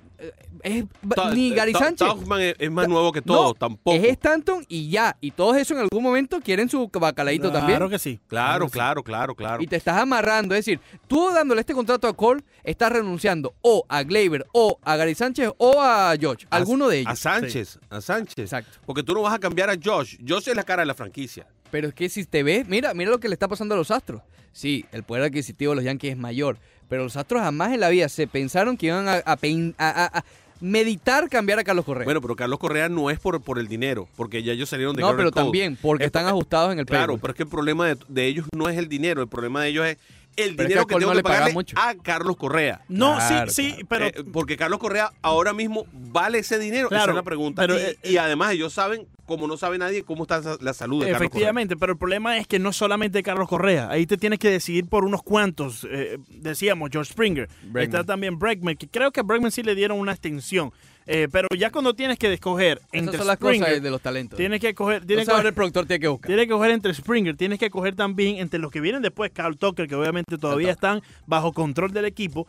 [0.63, 2.07] Es- Ta- ni Gary ta- Sánchez.
[2.07, 3.95] Tauchman es, es más nuevo que todo, no, tampoco.
[3.95, 5.15] Es Stanton y ya.
[5.21, 7.89] Y todos eso en algún momento quieren su bacalaíto Claro también.
[7.89, 8.19] que sí.
[8.27, 8.73] Claro, que sí.
[8.73, 9.61] claro, claro, claro.
[9.63, 10.55] Y te estás amarrando.
[10.55, 14.95] Es decir, tú dándole este contrato a Cole, estás renunciando o a Gleyber, o a
[14.95, 16.47] Gary Sánchez, o a George.
[16.49, 17.19] A- Alguno de A ellos.
[17.19, 18.37] Sánchez, a Sánchez.
[18.39, 18.79] Exacto.
[18.85, 20.17] Porque tú no vas a cambiar a Josh.
[20.27, 21.45] Josh es la cara de la franquicia.
[21.75, 23.91] Pero es que si te ves, mira, mira lo que le está pasando a los
[23.91, 24.21] Astros.
[24.53, 26.57] Sí, el poder adquisitivo de los Yankees es mayor,
[26.87, 30.05] pero los Astros jamás en la vida se pensaron que iban a, a pein- a-
[30.05, 30.23] a- a
[30.61, 32.05] meditar cambiar a Carlos Correa.
[32.05, 35.01] Bueno, pero Carlos Correa no es por, por el dinero, porque ya ellos salieron de
[35.01, 35.43] no, Garrett pero Cole.
[35.43, 37.19] también porque Es- están es- ajustados en el Claro, payroll.
[37.19, 39.67] pero es que el problema de, de ellos no es el dinero, el problema de
[39.67, 39.97] ellos es
[40.37, 41.75] el Pero es que dinero que, tengo no que pagarle mucho.
[41.79, 42.81] a Carlos Correa.
[42.87, 43.87] No, Claro, sí, sí, claro.
[43.89, 46.87] pero Eh, porque Carlos Correa ahora mismo vale ese dinero.
[46.87, 47.61] Esa Claro, es la pregunta.
[47.61, 50.99] pero, y, eh, y además ellos saben, como no sabe nadie, cómo está la salud
[50.99, 51.15] de Carlos Correa.
[51.17, 53.89] Efectivamente, pero el problema es que no solamente Carlos Correa.
[53.89, 55.87] Ahí te tienes que decidir por unos cuantos.
[55.89, 57.47] eh, decíamos, George Springer.
[57.63, 57.83] Bregman.
[57.83, 60.71] Está también Bregman, que creo que a Bregman sí le dieron una extensión.
[61.07, 64.01] Eh, pero ya cuando tienes que escoger Esas entre son las Springer, cosas de los
[64.01, 64.37] talentos.
[64.37, 66.27] tienes que coger, Entonces tienes que ahora coger, el productor tiene que buscar.
[66.27, 69.55] tienes que coger entre Springer, tienes que coger también entre los que vienen después, Carl
[69.57, 72.47] Tucker, que obviamente todavía están bajo control del equipo.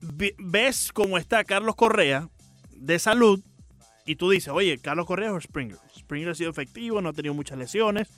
[0.00, 2.28] Ves cómo está Carlos Correa
[2.76, 3.40] de salud
[4.04, 5.78] y tú dices, oye, Carlos Correa o Springer.
[5.96, 8.08] Springer ha sido efectivo, no ha tenido muchas lesiones.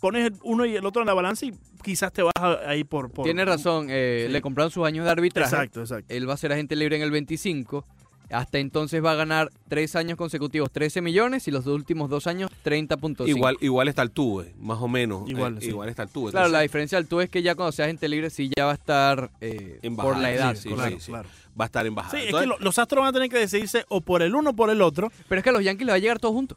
[0.00, 1.52] Pones uno y el otro en la balanza y
[1.82, 2.32] quizás te vas
[2.66, 3.10] ahí por...
[3.10, 4.32] por Tiene razón, eh, Sí.
[4.32, 5.54] le compraron sus años de arbitraje.
[5.54, 6.12] Exacto, exacto.
[6.12, 7.86] Él va a ser agente libre en el 25.
[8.32, 12.26] Hasta entonces va a ganar tres años consecutivos 13 millones y los dos últimos dos
[12.26, 13.28] años 30.5.
[13.28, 15.28] Igual, igual está el Tuve, más o menos.
[15.28, 15.68] Igual, eh, sí.
[15.68, 16.30] igual está el Tuve.
[16.30, 18.72] Claro, la diferencia del tú es que ya cuando sea agente libre sí ya va
[18.72, 20.54] a estar eh, En por la edad.
[20.56, 20.98] sí, correcto.
[21.00, 21.12] sí, sí.
[21.12, 21.26] Va
[21.58, 22.12] a estar en bajada.
[22.12, 24.34] Sí, es Entonces, que lo- los astros van a tener que decidirse o por el
[24.34, 25.12] uno o por el otro.
[25.28, 26.56] Pero es que a los Yankees les va a llegar todo juntos.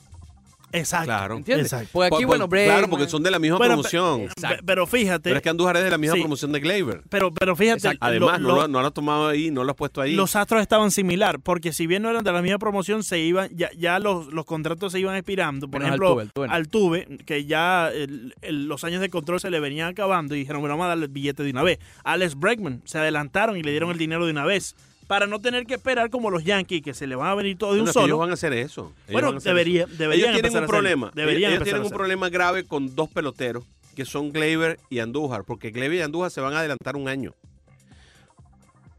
[0.71, 1.05] Exacto.
[1.05, 1.37] Claro.
[1.37, 1.67] ¿Entiendes?
[1.71, 1.89] Exacto.
[1.93, 4.27] Porque aquí, por- bueno, por- claro, porque son de la misma Bueno, promoción.
[4.41, 6.21] Pe- Pero fíjate, Pero es que Andújar es de la misma Sí.
[6.21, 7.01] promoción de Gleyber.
[7.09, 7.99] pero, pero fíjate, Exacto.
[8.05, 10.13] Además, lo- no, lo- lo, no lo has tomado ahí, no lo has puesto ahí.
[10.15, 13.49] los astros estaban similar, porque si bien no eran de la misma promoción, se iban,
[13.55, 15.67] ya, ya los, los contratos se iban expirando.
[15.69, 16.53] Por Menos ejemplo, Altuve, Altuve no.
[16.53, 20.61] Altuve, que ya el- el- los años de control se le venían acabando y dijeron,
[20.61, 21.79] bueno, vamos a darle el billete de una vez.
[22.03, 24.75] Alex Bregman se adelantaron y le dieron el dinero de una vez.
[25.07, 27.73] Para no tener que esperar como los Yankees, que se le van a venir todo
[27.75, 28.05] de un solo.
[28.07, 28.91] ellos van a hacer eso.
[29.07, 29.95] Ellos Bueno, hacer debería- eso.
[29.97, 31.11] deberían Ellos tienen un problema.
[31.13, 33.63] Deberían ellos tienen un problema grave con dos peloteros,
[33.95, 37.33] que son Gleyber y Andújar, porque Gleyber y Andújar se van a adelantar un año.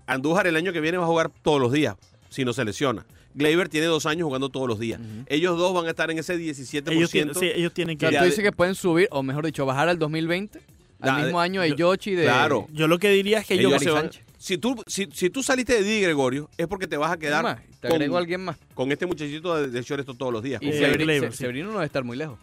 [0.07, 1.97] Andújar el año que viene va a jugar todos los días,
[2.31, 3.05] si no se lesiona.
[3.35, 5.01] Gleyber tiene dos años jugando todos los días.
[5.27, 6.93] Ellos dos van a estar en ese 17%.
[6.93, 8.07] ellos, tienen, sí, ellos tienen O que...
[8.07, 10.61] sea, Ya tú dices que pueden subir, o mejor dicho, bajar al 2020,
[11.01, 12.23] al mismo año de yo- Yoshi de...
[12.25, 12.67] Claro.
[12.73, 14.11] Yo lo que diría es que ellos se van-.
[14.47, 17.43] Si, tú, si, si tú saliste de Di Gregorio, es porque te vas a quedar
[17.43, 18.57] más, te con, agrego a alguien más.
[18.75, 20.63] con este muchachito de, de shortstop todos los días.
[20.63, 21.43] Y con Severino, Gleyber, Se- sí.
[21.43, 22.39] Severino no debe estar muy lejos.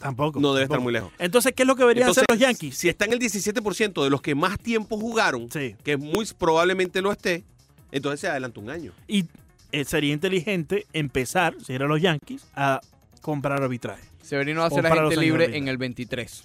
[0.00, 0.40] Tampoco.
[0.40, 1.12] No debe estar muy lejos.
[1.18, 2.76] Entonces, ¿qué es lo que deberían hacer los Yankees?
[2.76, 5.76] Si está en el 17% de los que más tiempo jugaron, Sí.
[5.84, 7.44] que muy probablemente lo esté,
[7.92, 8.92] entonces se adelanta un año.
[9.06, 9.24] Y
[9.70, 12.80] eh, sería inteligente empezar, si eran los Yankees, a
[13.22, 14.02] comprar arbitraje.
[14.22, 16.42] Severino va a ser agente libre en el 23.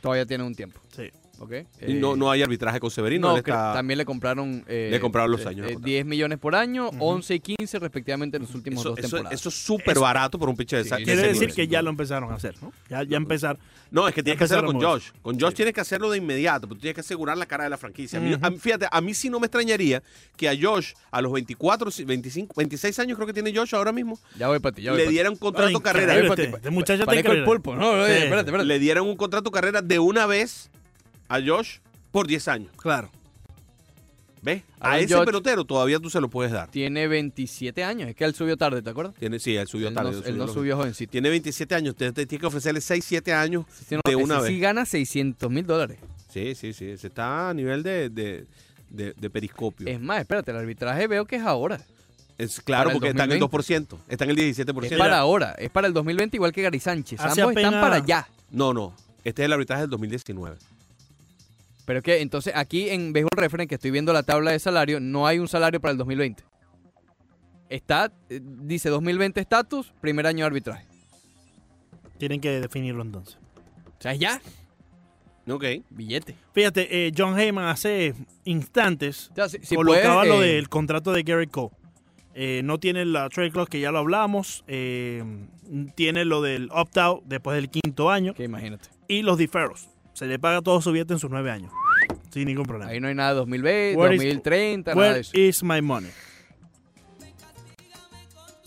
[0.00, 1.10] Todavía tiene un tiempo, Sí.
[1.38, 1.52] ¿Ok?
[1.86, 3.28] Y no, Eh, no hay arbitraje con Severino.
[3.28, 4.64] no, está- también le compraron...
[4.68, 5.86] eh, Le compraron los eh, años eh, contrato.
[5.86, 9.38] 10 millones por año, 11 y 15 respectivamente en los últimos eso, dos eso- temporadas.
[9.40, 12.30] eso es súper barato por un pitcher de Sí, Quiere decir que ya lo empezaron
[12.32, 12.72] a hacer, ¿no?
[12.88, 13.58] Ya, ya empezar.
[13.90, 15.10] No, es que tienes que hacerlo con Josh.
[15.22, 17.70] Con Josh tienes que hacerlo de inmediato, pero tú tienes que asegurar la cara de
[17.70, 18.18] la franquicia.
[18.18, 20.02] A mí- fíjate, a mí sí no me extrañaría
[20.36, 24.18] que a Josh, a los 24, 25, 26 años creo que tiene Josh ahora mismo,
[24.38, 26.16] Ya voy para ti, ya voy le dieran un contrato Ay, carrera.
[26.18, 27.76] este- este muchacho el pulpo.
[27.76, 28.22] No, oye, Sí.
[28.24, 28.64] espérate, espérate.
[28.64, 30.70] Le dieran un contrato carrera de una vez
[31.28, 31.78] a Josh
[32.12, 32.70] por 10 años.
[32.76, 33.10] Claro.
[34.42, 34.62] ¿Ves?
[34.78, 36.70] A ese Judge- pelotero todavía tú se lo puedes dar.
[36.70, 38.08] Tiene 27 años.
[38.08, 39.14] Es que él subió tarde, ¿te acuerdas?
[39.18, 40.12] Tiene, sí, él subió él tarde.
[40.12, 41.10] no, él él no subió jovencito.
[41.10, 44.40] Tiene 27 años, te, te tienes que ofrecerle 6, 7 años Sí, no, de una
[44.42, 44.60] sí vez.
[44.60, 45.98] gana 600 mil dólares.
[46.28, 46.84] Sí, sí, sí.
[46.90, 48.46] Ese está a nivel de, de,
[48.90, 49.88] de- de periscopio.
[49.88, 51.80] Es más, espérate, el arbitraje veo que es ahora.
[52.38, 53.96] Es claro, porque está en el 2020.
[53.96, 53.98] 2%.
[54.08, 54.82] Está en el 17%.
[54.84, 55.52] Es Sí, para ahora.
[55.58, 57.18] Es para el 2020 igual que Gary Sánchez.
[57.18, 58.28] Hace Ambos están para allá.
[58.50, 58.94] No, no.
[59.24, 60.56] Este es el arbitraje del 2019.
[61.86, 65.00] Pero es que entonces aquí en Baseball Reference, que estoy viendo la tabla de salario,
[65.00, 66.44] no hay un salario para el 2020.
[67.68, 70.86] Está, eh, dice 2020 estatus, primer año de arbitraje.
[72.18, 73.38] Tienen que definirlo entonces.
[73.98, 74.40] O sea, ya,
[75.48, 75.64] Ok.
[75.90, 76.34] billete.
[76.52, 78.14] Fíjate, eh, John Heyman hace
[78.44, 81.70] instantes O sea, si, si colocaba puedes, lo eh, del contrato de Gary Cole.
[82.34, 84.64] Eh, no tiene la trade clause que ya lo hablamos.
[84.66, 85.24] eh,
[85.94, 88.34] tiene lo del opt-out después del quinto año.
[88.34, 88.88] Que imagínate.
[89.08, 89.88] Y los deferros.
[90.16, 91.70] Se le paga todo su billete en sus nueve años.
[92.32, 92.90] Sin ningún problema.
[92.90, 95.36] Ahí no hay nada de 2020, Where is- 2030, nada de Where eso.
[95.38, 96.10] is my money?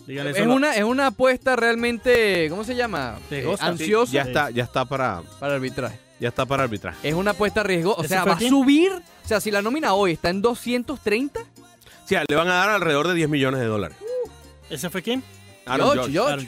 [0.06, 3.18] Díganle Es una, es una apuesta realmente, ¿cómo se llama?
[3.30, 3.66] Riesgosa.
[3.66, 6.00] Eh, ansiosa Ya está, ya está para, para arbitraje.
[6.20, 6.94] ya está para arbitrar.
[7.04, 8.00] Es una apuesta riesgosa.
[8.02, 8.92] O ¿Ese sea, va a subir.
[8.92, 11.40] O sea, si la nómina hoy está en 230,
[12.06, 13.96] Sí, le van a dar alrededor de 10 millones de dólares.
[14.72, 15.22] ¿Ese fue quién?
[15.68, 16.20] Aaron George.
[16.20, 16.48] Aaron.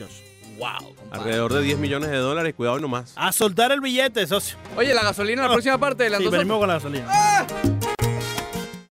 [0.61, 0.95] Wow.
[0.95, 1.19] compadre.
[1.19, 3.13] Alrededor de 10 millones de dólares, cuidado nomás.
[3.15, 4.57] A soltar el billete, socio.
[4.77, 5.53] Oye, la gasolina la No.
[5.55, 7.07] próxima parte de la Sí, venimos con la gasolina.